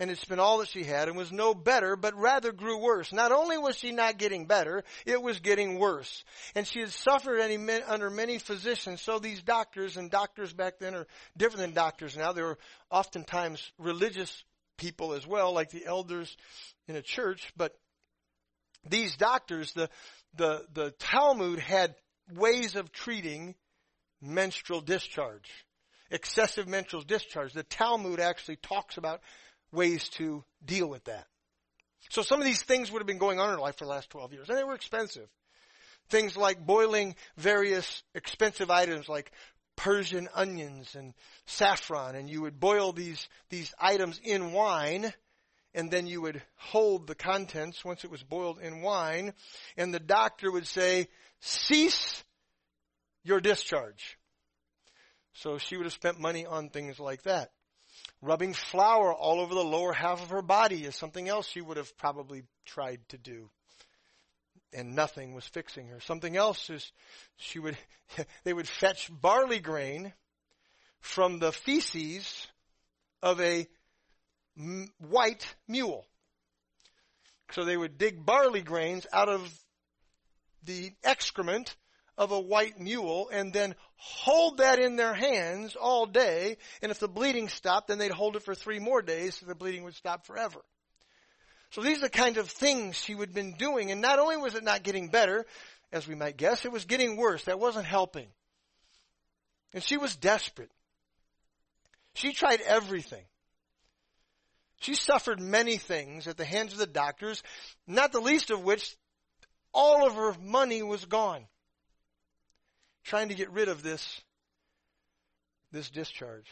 [0.01, 3.13] and had spent all that she had and was no better, but rather grew worse.
[3.13, 6.25] Not only was she not getting better, it was getting worse.
[6.55, 7.39] And she had suffered
[7.87, 12.33] under many physicians, so these doctors, and doctors back then are different than doctors now,
[12.33, 12.59] they were
[12.91, 14.43] oftentimes religious
[14.79, 16.35] people as well, like the elders
[16.89, 17.79] in a church, but
[18.89, 19.91] these doctors, the,
[20.35, 21.95] the, the Talmud had
[22.35, 23.55] ways of treating
[24.23, 25.51] menstrual discharge
[26.11, 27.53] excessive menstrual discharge.
[27.53, 29.21] The Talmud actually talks about
[29.73, 31.27] ways to deal with that.
[32.09, 33.91] So some of these things would have been going on in her life for the
[33.91, 35.29] last 12 years, and they were expensive.
[36.09, 39.31] Things like boiling various expensive items like
[39.77, 41.15] Persian onions and
[41.47, 45.13] saffron, and you would boil these, these items in wine,
[45.73, 49.33] and then you would hold the contents once it was boiled in wine,
[49.77, 51.09] and the doctor would say,
[51.41, 52.25] cease
[53.23, 54.19] your discharge.
[55.33, 57.53] So she would have spent money on things like that.
[58.23, 61.79] Rubbing flour all over the lower half of her body is something else she would
[61.79, 63.51] have probably tried to do.
[64.73, 66.01] And nothing was fixing her.
[66.01, 66.93] Something else is
[67.37, 67.77] she would,
[68.45, 70.13] they would fetch barley grain
[71.01, 72.47] from the feces
[73.23, 73.67] of a
[74.99, 76.07] white mule.
[77.53, 79.53] So they would dig barley grains out of
[80.65, 81.75] the excrement
[82.21, 86.59] of a white mule and then hold that in their hands all day.
[86.83, 89.55] And if the bleeding stopped, then they'd hold it for three more days so the
[89.55, 90.61] bleeding would stop forever.
[91.71, 93.91] So these are the kind of things she had been doing.
[93.91, 95.47] And not only was it not getting better,
[95.93, 97.45] as we might guess, it was getting worse.
[97.45, 98.27] That wasn't helping.
[99.73, 100.71] And she was desperate.
[102.13, 103.25] She tried everything.
[104.81, 107.43] She suffered many things at the hands of the doctors,
[107.87, 108.95] not the least of which
[109.73, 111.47] all of her money was gone.
[113.05, 114.21] Trying to get rid of this,
[115.73, 116.47] this discharge.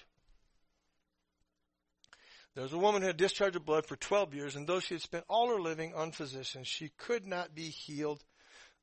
[2.55, 4.95] There was a woman who had discharge of blood for 12 years, and though she
[4.95, 8.25] had spent all her living on physicians, she could not be healed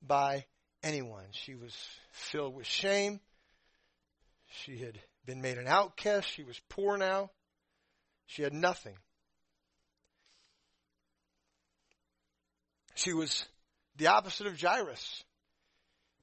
[0.02, 0.46] by
[0.82, 1.26] anyone.
[1.32, 1.76] She was
[2.12, 3.20] filled with shame.
[4.64, 6.30] She had been made an outcast.
[6.30, 7.32] She was poor now.
[8.28, 8.96] She had nothing.
[12.96, 13.46] She was
[13.98, 15.24] the opposite of Jairus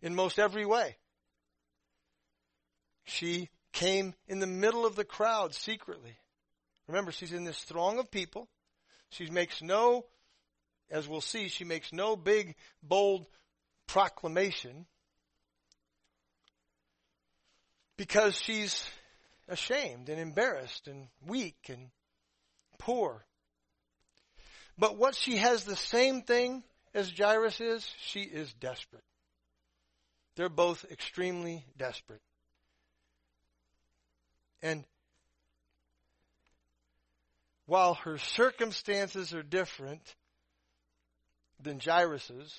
[0.01, 0.97] in most every way.
[3.05, 6.17] She came in the middle of the crowd secretly.
[6.87, 8.49] Remember, she's in this throng of people.
[9.11, 10.07] She makes no,
[10.91, 13.27] as we'll see, she makes no big, bold
[13.87, 14.87] proclamation
[17.97, 18.85] because she's
[19.49, 21.91] ashamed and embarrassed and weak and
[22.79, 23.25] poor.
[24.79, 29.05] But what she has the same thing as Jairus is, she is desperate.
[30.37, 32.23] They're both extremely desperate.
[34.63, 34.85] And
[37.67, 40.03] while her circumstances are different
[41.61, 42.55] than Jairus's,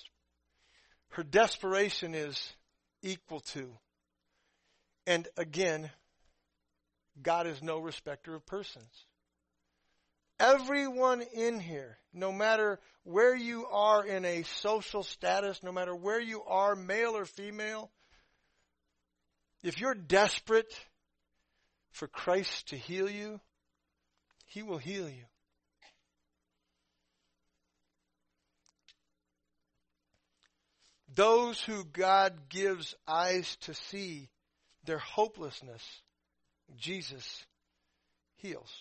[1.09, 2.53] her desperation is
[3.01, 3.69] equal to.
[5.05, 5.89] And again,
[7.21, 9.05] God is no respecter of persons.
[10.39, 16.19] Everyone in here, no matter where you are in a social status, no matter where
[16.19, 17.91] you are, male or female,
[19.61, 20.73] if you're desperate
[21.93, 23.39] for Christ to heal you,
[24.47, 25.23] He will heal you.
[31.15, 34.29] Those who God gives eyes to see
[34.85, 35.83] their hopelessness,
[36.75, 37.45] Jesus
[38.37, 38.71] heals.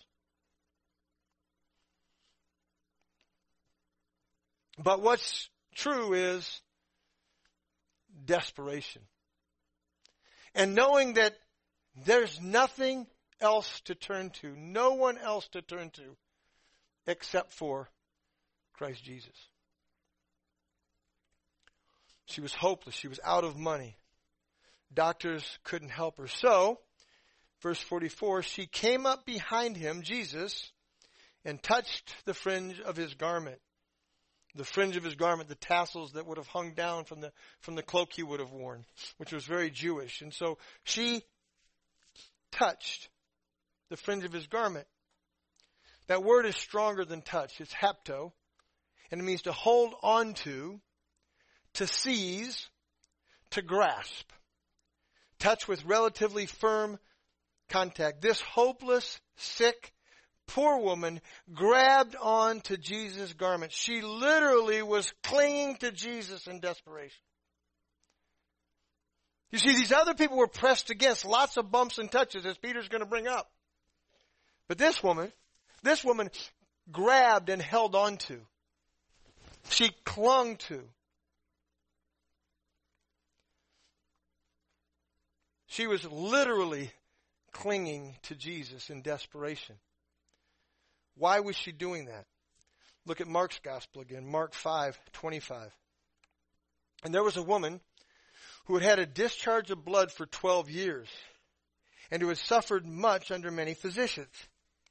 [4.78, 6.62] But what's true is
[8.24, 9.02] desperation.
[10.54, 11.34] And knowing that
[12.04, 13.06] there's nothing
[13.40, 16.16] else to turn to, no one else to turn to
[17.06, 17.88] except for
[18.74, 19.34] Christ Jesus.
[22.26, 22.94] She was hopeless.
[22.94, 23.96] She was out of money.
[24.94, 26.28] Doctors couldn't help her.
[26.28, 26.78] So,
[27.60, 30.72] verse 44, she came up behind him, Jesus,
[31.44, 33.58] and touched the fringe of his garment
[34.54, 37.74] the fringe of his garment, the tassels that would have hung down from the, from
[37.74, 38.84] the cloak he would have worn,
[39.16, 40.20] which was very Jewish.
[40.20, 41.22] And so she
[42.52, 43.08] touched
[43.90, 44.86] the fringe of his garment.
[46.06, 47.60] That word is stronger than touch.
[47.60, 48.32] It's hapto.
[49.10, 50.80] And it means to hold on to,
[51.74, 52.68] to seize,
[53.50, 54.30] to grasp.
[55.38, 56.98] Touch with relatively firm
[57.68, 58.22] contact.
[58.22, 59.92] This hopeless, sick,
[60.46, 61.20] poor woman
[61.52, 63.72] grabbed on to Jesus' garment.
[63.72, 67.22] She literally was clinging to Jesus in desperation.
[69.52, 72.88] You see, these other people were pressed against lots of bumps and touches, as Peter's
[72.88, 73.50] going to bring up.
[74.66, 75.30] But this woman,
[75.82, 76.30] this woman
[76.90, 78.40] grabbed and held on to.
[79.68, 80.80] She clung to.
[85.66, 86.90] She was literally
[87.52, 89.76] clinging to Jesus in desperation.
[91.16, 92.24] Why was she doing that?
[93.04, 95.70] Look at Mark's gospel again, Mark 5, 25.
[97.04, 97.80] And there was a woman
[98.64, 101.08] who had had a discharge of blood for 12 years
[102.10, 104.28] and who had suffered much under many physicians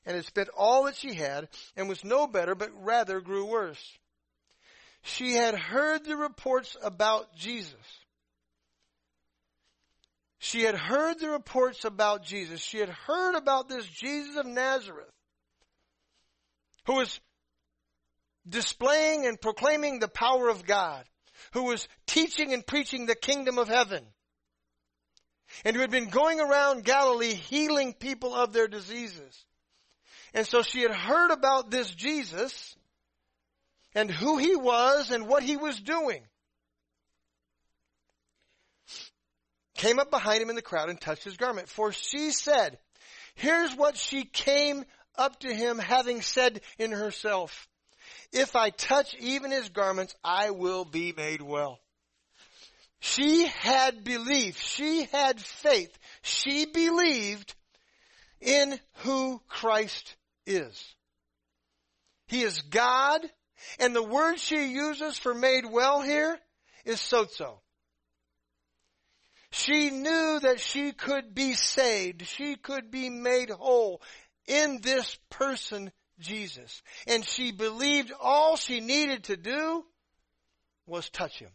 [0.06, 3.98] and had spent all that she had and was no better but rather grew worse.
[5.04, 7.76] She had heard the reports about Jesus.
[10.40, 12.62] She had heard the reports about Jesus.
[12.62, 15.12] She had heard about this Jesus of Nazareth
[16.86, 17.20] who was
[18.48, 21.06] displaying and proclaiming the power of God,
[21.52, 24.04] who was teaching and preaching the kingdom of heaven,
[25.66, 29.46] and who had been going around Galilee healing people of their diseases.
[30.34, 32.76] And so she had heard about this Jesus
[33.94, 36.24] and who he was and what he was doing.
[39.76, 41.68] Came up behind him in the crowd and touched his garment.
[41.68, 42.78] For she said,
[43.36, 44.86] here's what she came
[45.18, 47.68] up to him having said in herself,
[48.32, 51.80] if I touch even his garments, I will be made well.
[53.00, 54.62] She had belief.
[54.62, 55.98] She had faith.
[56.22, 57.56] She believed
[58.40, 60.16] in who Christ
[60.46, 60.96] is.
[62.28, 63.22] He is God,
[63.80, 66.40] and the word she uses for made well here
[66.86, 67.60] is sozo.
[69.52, 72.26] She knew that she could be saved.
[72.26, 74.02] She could be made whole
[74.48, 75.92] in this person,
[76.22, 76.82] Jesus.
[77.08, 79.84] And she believed all she needed to do
[80.86, 81.52] was touch him.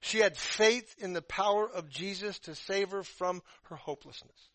[0.00, 4.50] She had faith in the power of Jesus to save her from her hopelessness.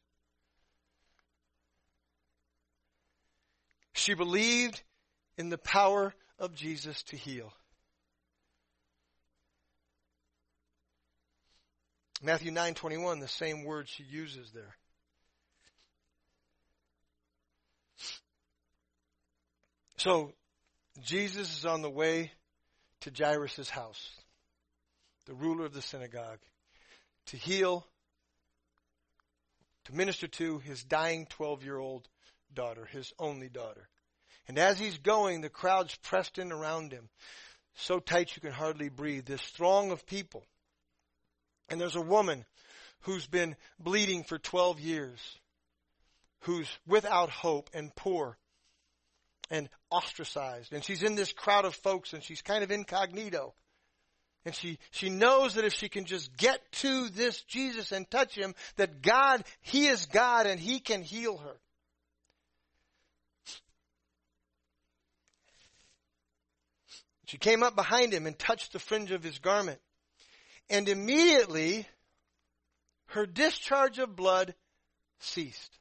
[3.94, 4.82] She believed
[5.38, 7.54] in the power of Jesus to heal.
[12.22, 14.76] Matthew 9:21 the same word she uses there.
[19.98, 20.34] So
[21.02, 22.32] Jesus is on the way
[23.02, 24.12] to Jairus' house,
[25.26, 26.40] the ruler of the synagogue,
[27.28, 27.86] to heal,
[29.86, 32.08] to minister to his dying 12 year old
[32.54, 33.88] daughter, his only daughter.
[34.48, 37.10] And as he's going, the crowd's pressed in around him,
[37.76, 39.26] so tight you can hardly breathe.
[39.26, 40.44] This throng of people.
[41.70, 42.46] And there's a woman
[43.02, 45.20] who's been bleeding for 12 years,
[46.42, 48.38] who's without hope and poor
[49.50, 50.74] and ostracized.
[50.74, 53.54] And she's in this crowd of folks and she's kind of incognito.
[54.46, 58.36] And she, she knows that if she can just get to this Jesus and touch
[58.36, 61.56] him, that God, He is God and He can heal her.
[67.26, 69.80] She came up behind him and touched the fringe of his garment.
[70.70, 71.88] And immediately
[73.08, 74.54] her discharge of blood
[75.20, 75.80] ceased.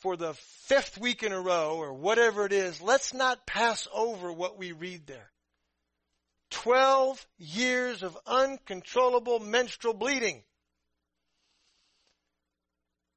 [0.00, 4.32] For the fifth week in a row, or whatever it is, let's not pass over
[4.32, 5.30] what we read there.
[6.50, 10.42] Twelve years of uncontrollable menstrual bleeding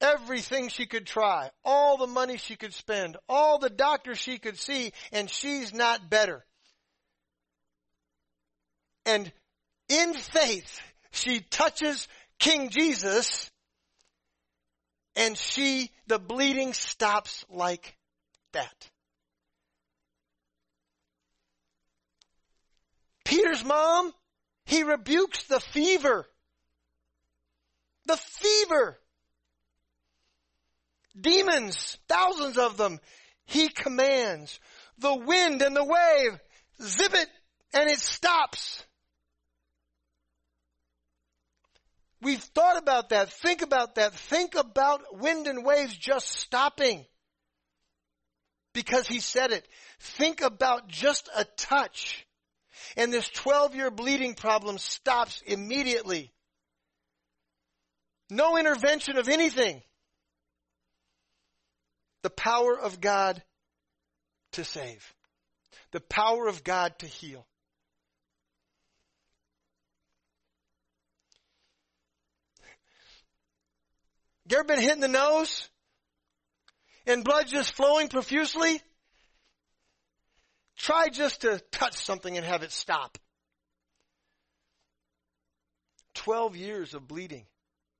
[0.01, 4.57] everything she could try, all the money she could spend, all the doctors she could
[4.57, 6.43] see, and she's not better.
[9.05, 9.31] And
[9.87, 12.07] in faith, she touches
[12.39, 13.50] King Jesus,
[15.15, 17.95] and she, the bleeding stops like
[18.53, 18.89] that.
[23.25, 24.13] Peter's mom,
[24.65, 26.25] he rebukes the fever.
[28.05, 28.99] The fever.
[31.19, 32.99] Demons, thousands of them,
[33.45, 34.59] he commands.
[34.97, 36.39] The wind and the wave,
[36.81, 37.29] zip it,
[37.73, 38.83] and it stops.
[42.21, 43.31] We've thought about that.
[43.31, 44.13] Think about that.
[44.13, 47.05] Think about wind and waves just stopping.
[48.73, 49.67] Because he said it.
[49.99, 52.25] Think about just a touch.
[52.95, 56.31] And this 12 year bleeding problem stops immediately.
[58.29, 59.81] No intervention of anything
[62.23, 63.41] the power of God
[64.53, 65.13] to save,
[65.91, 67.45] the power of God to heal.
[74.51, 75.69] You ever been hit in the nose
[77.07, 78.81] and blood just flowing profusely?
[80.77, 83.17] Try just to touch something and have it stop.
[86.15, 87.45] 12 years of bleeding.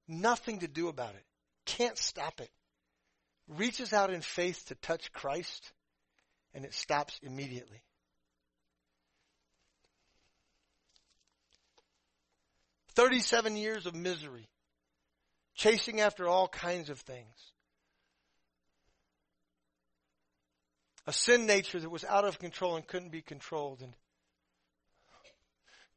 [0.08, 1.24] Nothing to do about it.
[1.66, 2.52] Can't stop it
[3.58, 5.72] reaches out in faith to touch Christ,
[6.54, 7.82] and it stops immediately.
[12.94, 14.50] Thirty-seven years of misery,
[15.56, 17.52] chasing after all kinds of things.
[21.08, 23.82] A sin nature that was out of control and couldn't be controlled.
[23.82, 23.94] And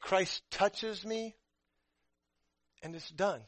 [0.01, 1.35] Christ touches me,
[2.83, 3.43] and it's done.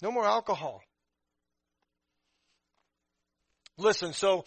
[0.00, 0.82] No more alcohol.
[3.76, 4.44] Listen, so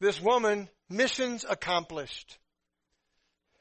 [0.00, 2.38] this woman, missions accomplished.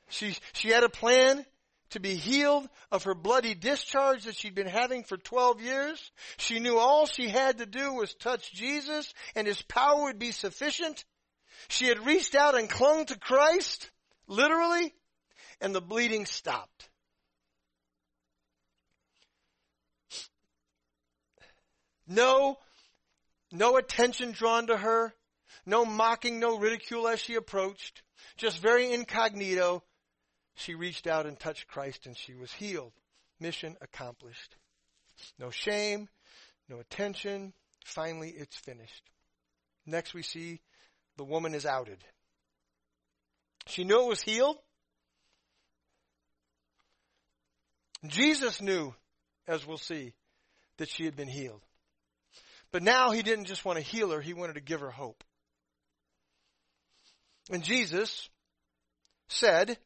[0.09, 1.45] She, she had a plan
[1.93, 6.11] to be healed of her bloody discharge that she'd been having for 12 years.
[6.37, 10.31] She knew all she had to do was touch Jesus and his power would be
[10.31, 11.05] sufficient.
[11.69, 13.89] She had reached out and clung to Christ,
[14.27, 14.93] literally,
[15.61, 16.89] and the bleeding stopped.
[22.07, 22.57] No,
[23.51, 25.13] no attention drawn to her,
[25.65, 28.03] no mocking, no ridicule as she approached,
[28.35, 29.83] just very incognito.
[30.55, 32.93] She reached out and touched Christ and she was healed.
[33.39, 34.55] Mission accomplished.
[35.39, 36.09] No shame,
[36.69, 37.53] no attention.
[37.85, 39.03] Finally, it's finished.
[39.85, 40.61] Next, we see
[41.17, 41.97] the woman is outed.
[43.67, 44.57] She knew it was healed.
[48.07, 48.93] Jesus knew,
[49.47, 50.13] as we'll see,
[50.77, 51.61] that she had been healed.
[52.71, 55.23] But now he didn't just want to heal her, he wanted to give her hope.
[57.51, 58.29] And Jesus
[59.27, 59.77] said,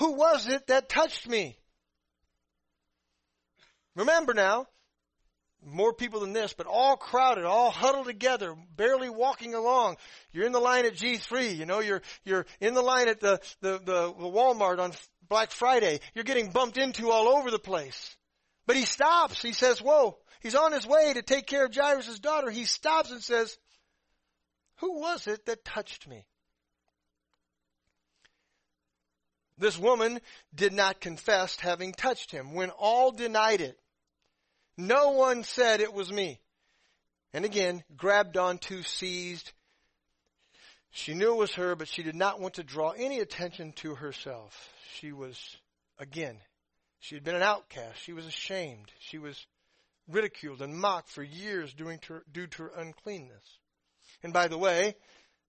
[0.00, 1.58] Who was it that touched me?
[3.94, 4.66] Remember now,
[5.62, 9.98] more people than this, but all crowded, all huddled together, barely walking along.
[10.32, 13.40] You're in the line at G3, you know, you're, you're in the line at the,
[13.60, 14.92] the, the, Walmart on
[15.28, 16.00] Black Friday.
[16.14, 18.16] You're getting bumped into all over the place.
[18.66, 19.42] But he stops.
[19.42, 22.48] He says, whoa, he's on his way to take care of Jairus' daughter.
[22.50, 23.58] He stops and says,
[24.76, 26.24] who was it that touched me?
[29.60, 30.20] This woman
[30.54, 33.78] did not confess having touched him when all denied it.
[34.78, 36.40] No one said it was me.
[37.34, 39.52] And again, grabbed onto, seized.
[40.90, 43.96] She knew it was her, but she did not want to draw any attention to
[43.96, 44.70] herself.
[44.94, 45.38] She was,
[45.98, 46.38] again,
[46.98, 48.00] she had been an outcast.
[48.02, 48.90] She was ashamed.
[48.98, 49.46] She was
[50.08, 53.58] ridiculed and mocked for years due to, her, due to her uncleanness.
[54.22, 54.96] And by the way,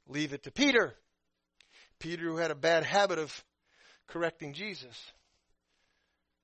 [0.06, 0.96] leave it to Peter.
[1.98, 3.44] Peter, who had a bad habit of
[4.12, 5.12] correcting Jesus.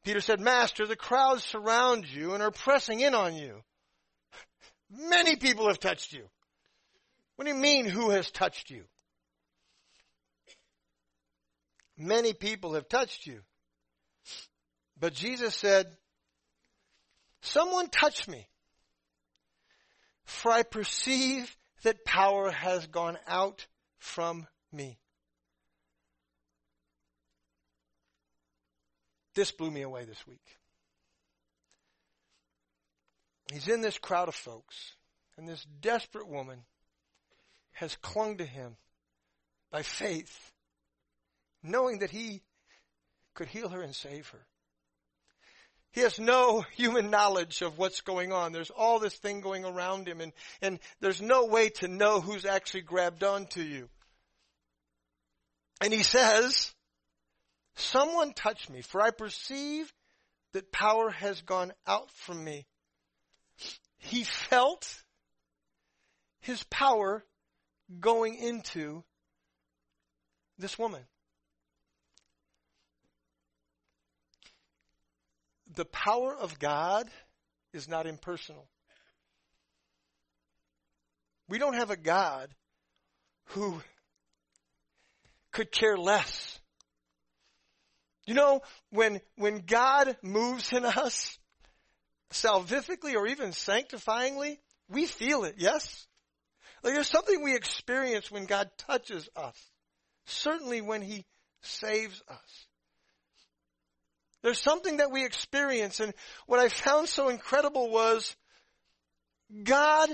[0.04, 3.62] Peter said, Master, the crowds surround you and are pressing in on you.
[4.90, 6.24] Many people have touched you.
[7.36, 8.84] What do you mean, who has touched you?
[11.98, 13.42] Many people have touched you.
[15.00, 15.88] But Jesus said,
[17.42, 18.48] Someone touched me,
[20.26, 23.68] for I perceive that power has gone out
[24.00, 24.98] from me.
[29.38, 30.58] This blew me away this week.
[33.54, 34.96] He's in this crowd of folks,
[35.38, 36.64] and this desperate woman
[37.74, 38.78] has clung to him
[39.72, 40.52] by faith,
[41.62, 42.42] knowing that he
[43.36, 44.44] could heal her and save her.
[45.92, 48.54] He has no human knowledge of what's going on.
[48.54, 50.34] There's all this thing going around him and,
[50.64, 53.88] and there's no way to know who's actually grabbed onto you.
[55.80, 56.74] And he says,
[57.78, 59.94] Someone touch me, for I perceive
[60.54, 62.66] that power has gone out from me.
[64.00, 65.04] He felt
[66.40, 67.24] his power
[68.00, 69.04] going into
[70.58, 71.04] this woman.
[75.76, 77.08] The power of God
[77.74, 78.68] is not impersonal.
[81.48, 82.50] We don't have a God
[83.50, 83.82] who
[85.52, 86.60] could care less
[88.28, 88.62] you know,
[88.92, 91.40] when, when God moves in us,
[92.32, 94.60] salvifically or even sanctifyingly,
[94.90, 96.06] we feel it, yes?
[96.84, 99.56] Like there's something we experience when God touches us.
[100.26, 101.26] Certainly when He
[101.62, 102.68] saves us.
[104.44, 106.14] There's something that we experience and
[106.46, 108.36] what I found so incredible was
[109.64, 110.10] God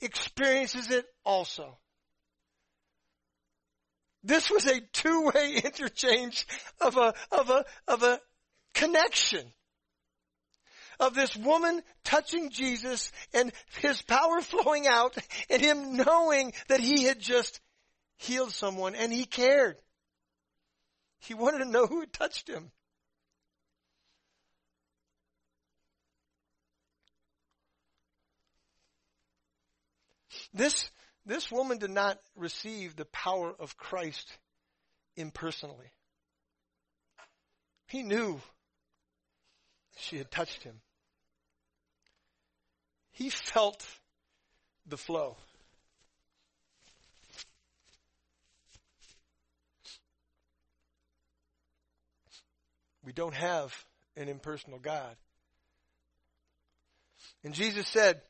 [0.00, 1.78] experiences it also.
[4.22, 6.46] This was a two-way interchange
[6.80, 8.20] of a, of a, of a
[8.74, 9.52] connection.
[10.98, 15.16] Of this woman touching Jesus and his power flowing out
[15.48, 17.60] and him knowing that he had just
[18.18, 19.76] healed someone and he cared.
[21.20, 22.70] He wanted to know who had touched him.
[30.52, 30.90] This
[31.30, 34.36] this woman did not receive the power of Christ
[35.16, 35.92] impersonally.
[37.86, 38.40] He knew
[39.96, 40.80] she had touched him.
[43.12, 43.86] He felt
[44.86, 45.36] the flow.
[53.04, 53.72] We don't have
[54.16, 55.14] an impersonal God.
[57.44, 58.20] And Jesus said,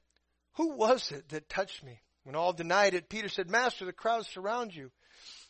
[0.57, 2.01] Who was it that touched me?
[2.25, 4.91] When all denied it, Peter said, Master, the crowds surround you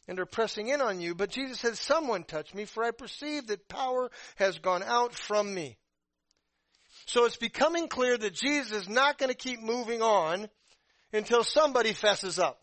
[0.07, 1.15] and are pressing in on you.
[1.15, 5.53] But Jesus said, Someone touched me, for I perceive that power has gone out from
[5.55, 5.79] me.
[7.07, 10.49] So it's becoming clear that Jesus is not going to keep moving on
[11.13, 12.61] until somebody fesses up.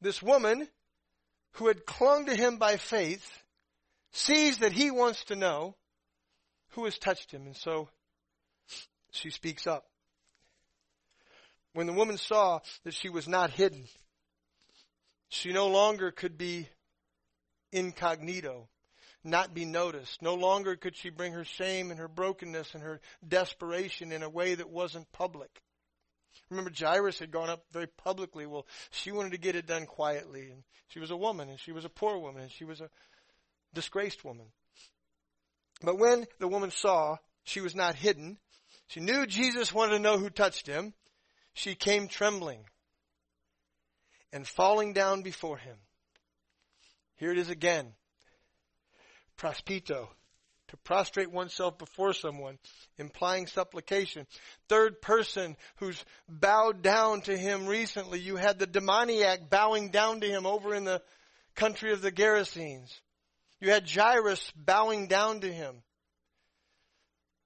[0.00, 0.66] This woman
[1.52, 3.28] who had clung to him by faith
[4.12, 5.76] sees that he wants to know
[6.70, 7.88] who has touched him, and so
[9.12, 9.86] she speaks up.
[11.72, 13.84] When the woman saw that she was not hidden,
[15.28, 16.68] she no longer could be
[17.72, 18.68] incognito,
[19.22, 20.22] not be noticed.
[20.22, 24.28] No longer could she bring her shame and her brokenness and her desperation in a
[24.28, 25.62] way that wasn't public.
[26.48, 28.46] Remember, Jairus had gone up very publicly.
[28.46, 30.50] Well, she wanted to get it done quietly.
[30.50, 32.90] And she was a woman, and she was a poor woman, and she was a
[33.72, 34.46] disgraced woman.
[35.82, 38.38] But when the woman saw she was not hidden,
[38.86, 40.94] she knew Jesus wanted to know who touched him.
[41.54, 42.64] She came trembling
[44.32, 45.76] and falling down before him.
[47.16, 47.92] Here it is again.
[49.36, 50.08] Prospipto.
[50.68, 52.58] To prostrate oneself before someone,
[52.96, 54.28] implying supplication.
[54.68, 58.20] Third person who's bowed down to him recently.
[58.20, 61.02] You had the demoniac bowing down to him over in the
[61.56, 63.00] country of the Gerasenes.
[63.60, 65.82] You had Jairus bowing down to him.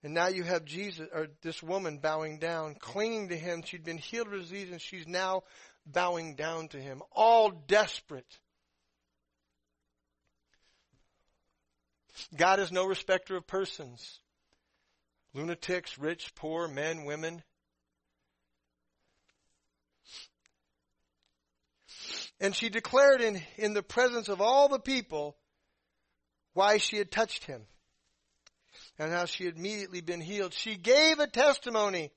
[0.02, 3.62] And now you have Jesus, or this woman bowing down, clinging to him.
[3.62, 5.42] She'd been healed of disease and she's now
[5.86, 8.38] bowing down to him, all desperate.
[12.36, 14.20] God is no respecter of persons.
[15.32, 17.42] Lunatics, rich, poor, men, women.
[22.40, 25.36] And she declared in, in the presence of all the people
[26.55, 27.62] why she had touched him
[28.98, 30.55] and how she had immediately been healed.
[30.55, 32.11] She gave a testimony.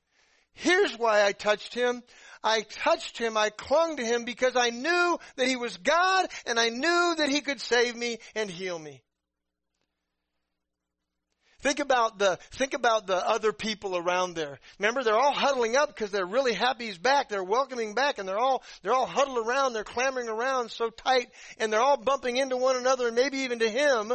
[0.53, 2.01] Here's why I touched him.
[2.43, 6.59] I touched him, I clung to him because I knew that he was God and
[6.59, 9.01] I knew that he could save me and heal me.
[11.61, 14.59] Think about the, think about the other people around there.
[14.77, 17.29] Remember, they're all huddling up because they're really happy he's back.
[17.29, 19.73] They're welcoming back and they're all, they're all huddled around.
[19.73, 23.59] They're clamoring around so tight and they're all bumping into one another and maybe even
[23.59, 24.13] to him.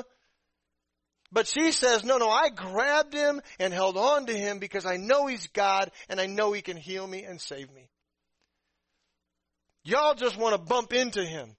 [1.32, 4.96] But she says, no, no, I grabbed him and held on to him because I
[4.96, 7.88] know he's God and I know he can heal me and save me.
[9.82, 11.56] Y'all just want to bump into him.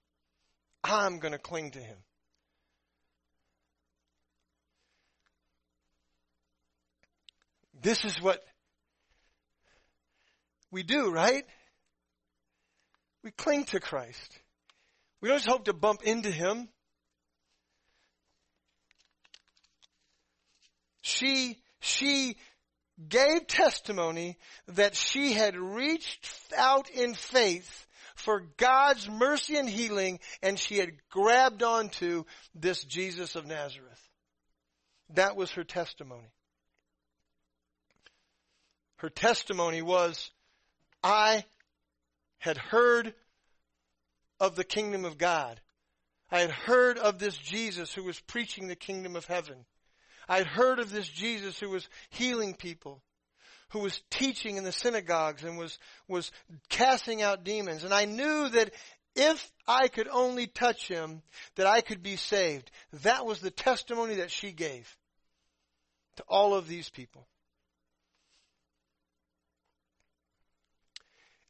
[0.82, 1.96] I'm going to cling to him.
[7.84, 8.42] This is what
[10.70, 11.44] we do, right?
[13.22, 14.40] We cling to Christ.
[15.20, 16.70] We don't just hope to bump into Him.
[21.02, 22.38] She, she
[23.06, 26.26] gave testimony that she had reached
[26.56, 32.24] out in faith for God's mercy and healing and she had grabbed onto
[32.54, 34.00] this Jesus of Nazareth.
[35.10, 36.32] That was her testimony.
[38.96, 40.30] Her testimony was,
[41.02, 41.44] I
[42.38, 43.14] had heard
[44.40, 45.60] of the kingdom of God.
[46.30, 49.64] I had heard of this Jesus who was preaching the kingdom of heaven.
[50.28, 53.02] I had heard of this Jesus who was healing people,
[53.70, 55.78] who was teaching in the synagogues and was,
[56.08, 56.32] was
[56.68, 57.84] casting out demons.
[57.84, 58.72] And I knew that
[59.14, 61.22] if I could only touch him,
[61.56, 62.70] that I could be saved.
[63.04, 64.96] That was the testimony that she gave
[66.16, 67.26] to all of these people.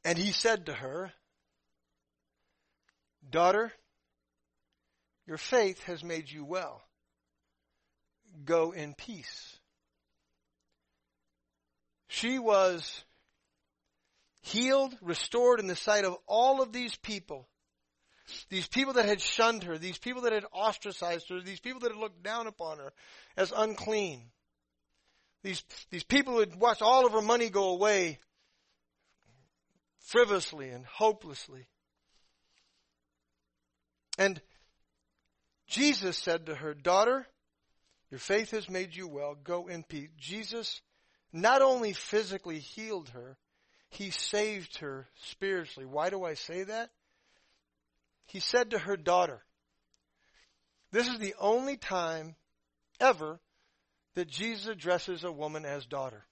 [0.04, 1.12] And he said to her,
[3.28, 3.72] Daughter,
[5.26, 6.82] your faith has made you well.
[8.44, 9.58] Go in peace.
[12.08, 13.02] She was
[14.42, 17.48] healed, restored in the sight of all of these people.
[18.50, 21.92] These people that had shunned her, these people that had ostracized her, these people that
[21.92, 22.92] had looked down upon her
[23.36, 24.30] as unclean.
[25.42, 28.18] These, these people who had watched all of her money go away
[30.04, 31.66] frivolously and hopelessly.
[34.18, 34.40] And
[35.66, 37.26] Jesus said to her, Daughter,
[38.10, 39.34] your faith has made you well.
[39.34, 40.10] Go in peace.
[40.18, 40.80] Jesus
[41.32, 43.36] not only physically healed her,
[43.88, 45.86] he saved her spiritually.
[45.86, 46.90] Why do I say that?
[48.26, 49.42] He said to her daughter,
[50.92, 52.36] This is the only time
[53.00, 53.40] ever
[54.14, 56.24] that Jesus addresses a woman as daughter.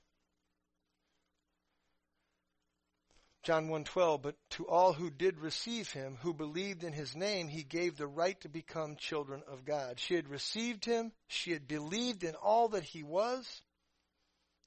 [3.42, 7.64] John 1:12 but to all who did receive him who believed in his name he
[7.64, 9.98] gave the right to become children of God.
[9.98, 13.62] She had received him, she had believed in all that he was,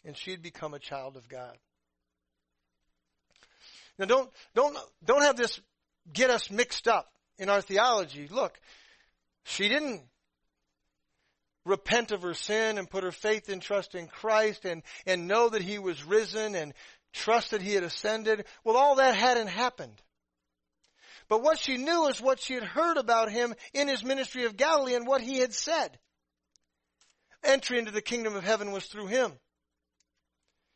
[0.04, 1.58] and she had become a child of God.
[3.98, 5.60] Now don't, don't, don't have this
[6.12, 8.28] get us mixed up in our theology.
[8.28, 8.60] Look,
[9.44, 10.02] she didn't
[11.66, 15.50] repent of her sin and put her faith and trust in Christ and, and know
[15.50, 16.74] that he was risen and
[17.16, 18.46] trust that he had ascended.
[18.64, 20.02] Well, all that hadn't happened.
[21.28, 24.58] But what she knew is what she had heard about him in his ministry of
[24.58, 25.98] Galilee and what he had said.
[27.44, 29.32] Entry into the kingdom of heaven was through him.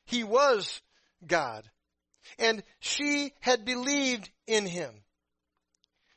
[0.05, 0.81] He was
[1.25, 1.69] God.
[2.39, 4.91] And she had believed in him.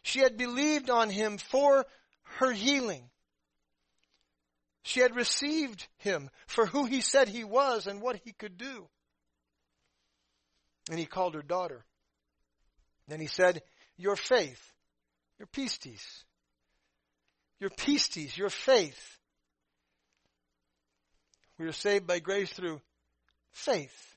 [0.02, 1.86] She had believed on him for
[2.38, 3.10] her healing.
[4.82, 8.88] She had received him for who he said he was and what he could do.
[10.90, 11.84] And he called her daughter.
[13.08, 13.62] Then he said,
[13.96, 14.72] Your faith,
[15.38, 16.24] your pistis,
[17.60, 19.18] your pistis, your faith.
[21.58, 22.80] We are saved by grace through
[23.50, 24.12] faith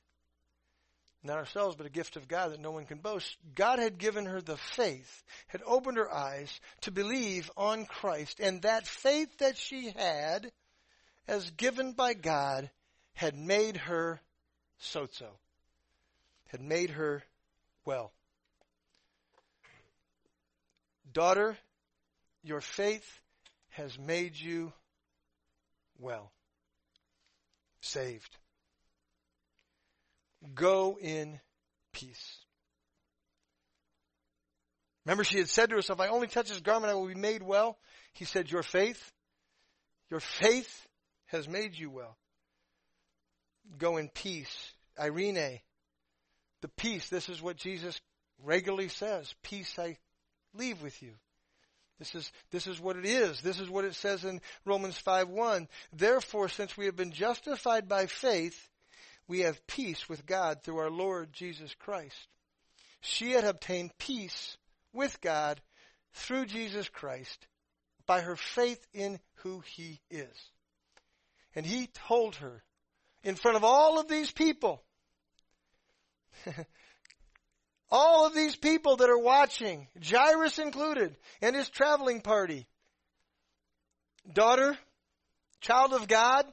[1.26, 3.36] not ourselves, but a gift of God that no one can boast.
[3.54, 8.62] God had given her the faith, had opened her eyes to believe on Christ, and
[8.62, 10.52] that faith that she had,
[11.26, 12.70] as given by God,
[13.14, 14.20] had made her
[14.80, 15.30] sozo,
[16.46, 17.22] had made her
[17.84, 18.12] well.
[21.12, 21.56] Daughter,
[22.42, 23.20] your faith
[23.70, 24.72] has made you
[25.98, 26.30] well,
[27.80, 28.36] saved.
[30.54, 31.40] Go in
[31.92, 32.38] peace.
[35.04, 37.42] Remember, she had said to herself, I only touch his garment, I will be made
[37.42, 37.78] well.
[38.12, 39.12] He said, Your faith,
[40.10, 40.86] your faith
[41.26, 42.16] has made you well.
[43.78, 44.72] Go in peace.
[44.98, 45.60] Eirene,
[46.66, 48.00] the peace, this is what Jesus
[48.42, 49.32] regularly says.
[49.44, 49.98] Peace I
[50.52, 51.12] leave with you.
[52.00, 53.40] This is, this is what it is.
[53.40, 55.68] This is what it says in Romans 5 1.
[55.92, 58.68] Therefore, since we have been justified by faith,
[59.28, 62.26] we have peace with God through our Lord Jesus Christ.
[63.00, 64.56] She had obtained peace
[64.92, 65.60] with God
[66.14, 67.46] through Jesus Christ
[68.06, 70.50] by her faith in who he is.
[71.54, 72.64] And he told her
[73.22, 74.82] in front of all of these people,
[77.90, 82.66] all of these people that are watching, Jairus included, and his traveling party,
[84.32, 84.76] daughter,
[85.60, 86.46] child of God,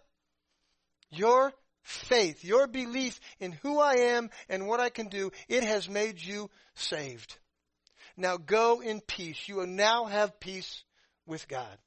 [1.10, 1.54] your
[1.84, 6.22] faith, your belief in who I am and what I can do, it has made
[6.22, 7.38] you saved.
[8.16, 9.48] Now go in peace.
[9.48, 10.84] You will now have peace
[11.26, 11.78] with God.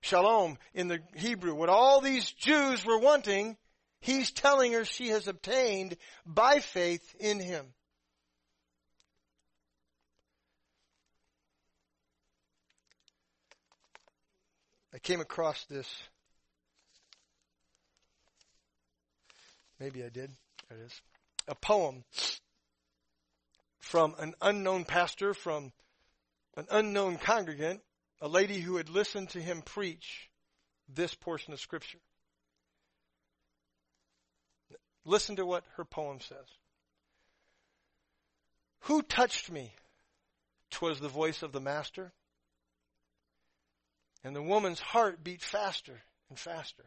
[0.00, 3.56] Shalom in the Hebrew, what all these Jews were wanting,
[4.04, 7.66] he's telling her she has obtained by faith in him.
[14.94, 15.88] I came across this
[19.80, 20.30] Maybe I did.
[20.68, 21.02] There it is.
[21.48, 22.04] A poem
[23.80, 25.72] from an unknown pastor, from
[26.56, 27.82] an unknown congregant,
[28.20, 30.30] a lady who had listened to him preach
[30.88, 31.98] this portion of Scripture.
[35.04, 36.46] Listen to what her poem says.
[38.80, 39.72] Who touched me?
[40.70, 42.12] Twas the voice of the Master.
[44.22, 46.84] And the woman's heart beat faster and faster.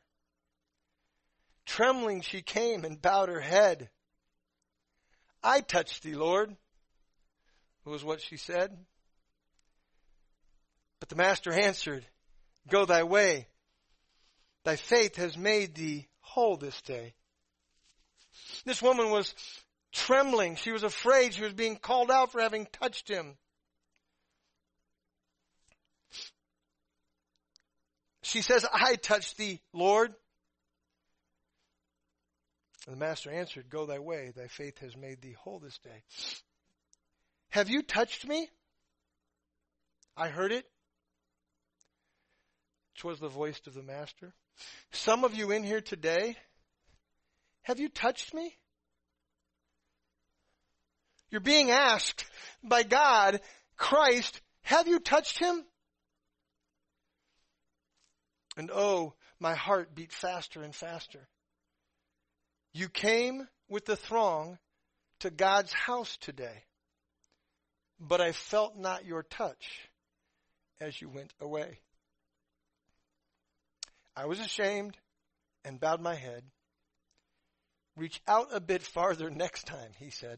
[1.65, 3.89] Trembling she came and bowed her head.
[5.43, 6.55] I touched thee, Lord,
[7.85, 8.77] was what she said.
[10.99, 12.05] But the master answered,
[12.69, 13.47] Go thy way.
[14.63, 17.13] Thy faith has made thee whole this day.
[18.65, 19.33] This woman was
[19.91, 20.55] trembling.
[20.55, 21.33] She was afraid.
[21.33, 23.37] She was being called out for having touched him.
[28.21, 30.13] She says, I touched thee, Lord.
[32.85, 36.03] And the master answered, Go thy way, thy faith has made thee whole this day.
[37.49, 38.49] Have you touched me?
[40.15, 40.65] I heard it.
[43.03, 44.33] was the voice of the master.
[44.91, 46.35] Some of you in here today,
[47.67, 48.55] have you touched me?
[51.29, 52.23] You're being asked
[52.63, 53.41] by God,
[53.75, 55.65] Christ, have you touched him?
[58.55, 61.27] And oh, my heart beat faster and faster.
[62.71, 64.59] You came with the throng
[65.19, 66.63] to God's house today,
[67.99, 69.89] but I felt not your touch
[70.79, 71.79] as you went away.
[74.15, 74.95] I was ashamed
[75.65, 76.43] and bowed my head.
[77.97, 80.37] Reach out a bit farther next time, he said.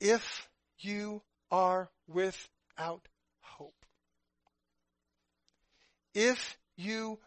[0.00, 0.48] If
[0.78, 3.06] you are without
[3.40, 3.84] hope,
[6.14, 7.18] if you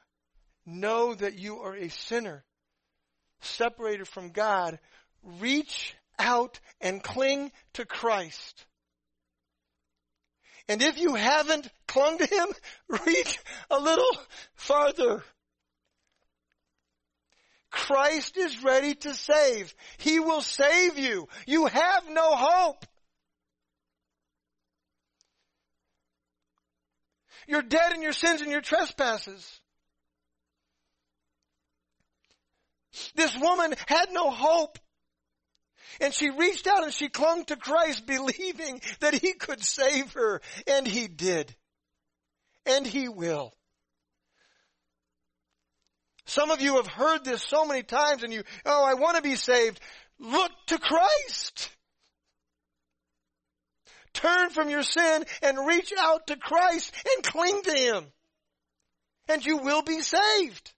[0.66, 2.44] know that you are a sinner
[3.42, 4.80] separated from God,
[5.22, 8.66] reach out and cling to Christ.
[10.70, 12.48] And if you haven't clung to Him,
[13.06, 13.40] reach
[13.70, 14.12] a little
[14.56, 15.24] farther.
[17.70, 19.74] Christ is ready to save.
[19.98, 21.28] He will save you.
[21.46, 22.86] You have no hope.
[27.48, 29.62] You're dead in your sins and your trespasses.
[33.16, 34.80] This woman had no hope.
[36.00, 40.42] And she reached out and she clung to Christ believing that he could save her.
[40.68, 41.56] And he did.
[42.66, 43.54] And he will.
[46.26, 49.24] Some of you have heard this so many times and you, oh, I want to
[49.24, 49.80] be saved.
[50.20, 51.70] Look to Christ.
[54.14, 58.06] Turn from your sin and reach out to Christ and cling to Him.
[59.30, 60.74] And you will be saved.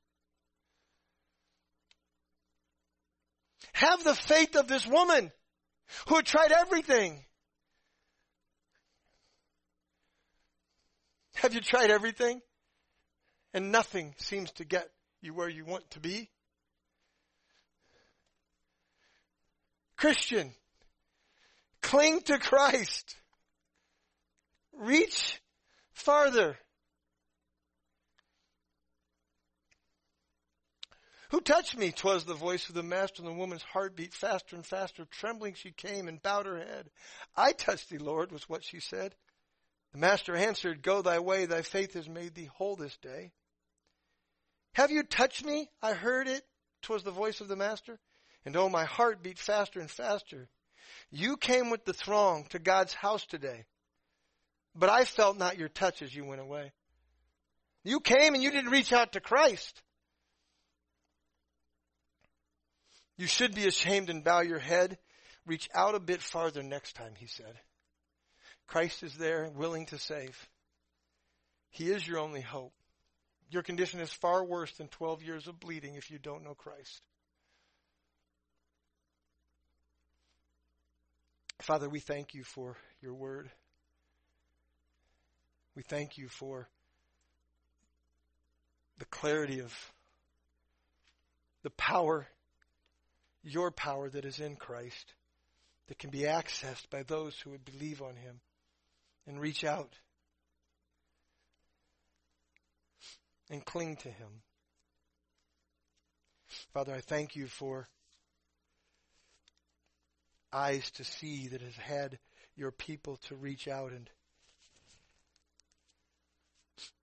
[3.80, 5.32] Have the faith of this woman
[6.10, 7.24] who had tried everything.
[11.36, 12.42] Have you tried everything?
[13.54, 14.90] And nothing seems to get
[15.22, 16.30] you where you want to be?
[19.96, 20.52] Christian,
[21.82, 23.16] cling to Christ.
[24.74, 25.40] Reach
[25.94, 26.58] farther.
[31.30, 31.92] Who touched me?
[31.92, 35.06] Twas the voice of the master, and the woman's heart beat faster and faster.
[35.06, 36.90] Trembling she came and bowed her head.
[37.36, 39.14] I touched thee, Lord, was what she said.
[39.94, 43.32] The master answered, Go thy way, thy faith has made thee whole this day.
[44.74, 45.70] Have you touched me?
[45.82, 46.44] I heard it.
[46.82, 48.00] Twas the voice of the master.
[48.46, 50.48] And oh, my heart beat faster and faster.
[51.12, 53.66] You came with the throng to God's house today,
[54.76, 56.72] but I felt not your touch as you went away.
[57.84, 59.82] You came and you didn't reach out to Christ.
[63.20, 64.98] You should be ashamed and bow your head.
[65.46, 67.54] Reach out a bit farther next time, he said.
[68.66, 70.48] Christ is there, willing to save.
[71.70, 72.72] He is your only hope.
[73.52, 77.02] Your condition is far worse than 12 years of bleeding if you don't know Christ.
[81.64, 83.52] Father, we thank you for your word.
[85.76, 86.70] We thank you for
[88.98, 89.74] the clarity of
[91.64, 92.26] the power,
[93.44, 95.14] your power that is in Christ,
[95.88, 98.42] that can be accessed by those who would believe on him
[99.28, 99.94] and reach out
[103.50, 104.42] and cling to Him.
[106.74, 107.88] Father, I thank you for
[110.52, 112.18] eyes to see that has had
[112.56, 114.10] your people to reach out and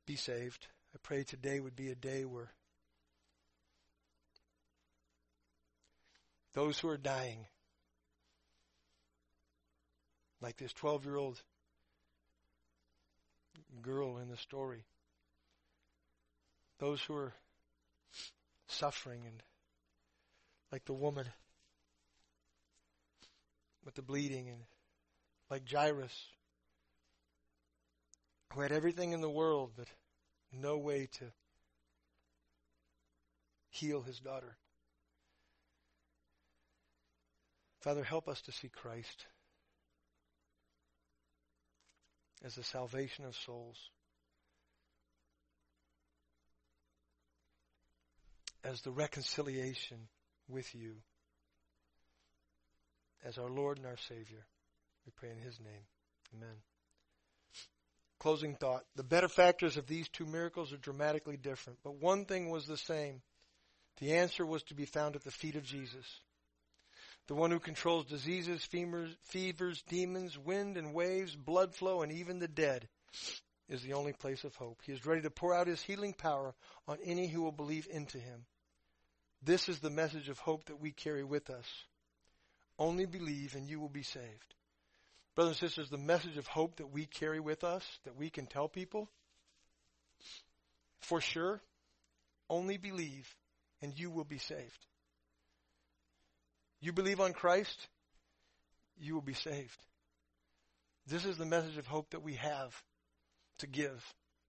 [0.07, 0.67] be saved.
[0.95, 2.51] I pray today would be a day where
[6.57, 7.45] those who are dying,
[10.41, 11.39] like this 12 year old
[13.83, 14.87] girl in the story,
[16.79, 17.35] those who are
[18.69, 19.43] suffering and
[20.73, 21.27] like the woman
[23.85, 24.61] with the bleeding and
[25.51, 26.29] like Jairus
[28.55, 29.89] who had everything in the world but
[30.53, 31.27] no way to
[33.69, 34.57] heal his daughter.
[37.87, 39.27] Father, help us to see Christ
[42.45, 43.79] as the salvation of souls.
[48.65, 50.09] as the reconciliation
[50.49, 50.97] with you
[53.25, 54.45] as our Lord and our Savior.
[55.05, 55.85] We pray in His name.
[56.35, 56.57] Amen.
[58.19, 58.83] Closing thought.
[58.97, 63.23] The benefactors of these two miracles are dramatically different, but one thing was the same.
[64.01, 66.05] The answer was to be found at the feet of Jesus.
[67.29, 72.39] The one who controls diseases, fevers, fevers, demons, wind and waves, blood flow, and even
[72.39, 72.89] the dead
[73.69, 74.81] is the only place of hope.
[74.85, 76.55] He is ready to pour out his healing power
[76.87, 78.45] on any who will believe into him.
[79.43, 81.67] This is the message of hope that we carry with us.
[82.79, 84.55] Only believe and you will be saved.
[85.35, 88.47] Brothers and sisters, the message of hope that we carry with us, that we can
[88.47, 89.11] tell people,
[91.01, 91.61] for sure,
[92.49, 93.35] only believe
[93.83, 94.87] and you will be saved.
[96.87, 97.89] You believe on Christ,
[98.97, 99.77] you will be saved.
[101.09, 102.81] This is the message of hope that we have
[103.59, 104.05] to give.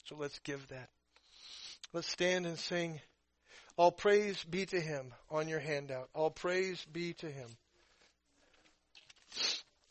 [0.05, 0.89] So let's give that.
[1.93, 3.01] Let's stand and sing.
[3.75, 6.09] All praise be to him on your handout.
[6.13, 7.47] All praise be to him.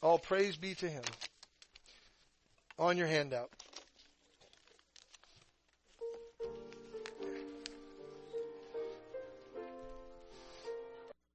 [0.00, 1.02] All praise be to him
[2.78, 3.50] on your handout.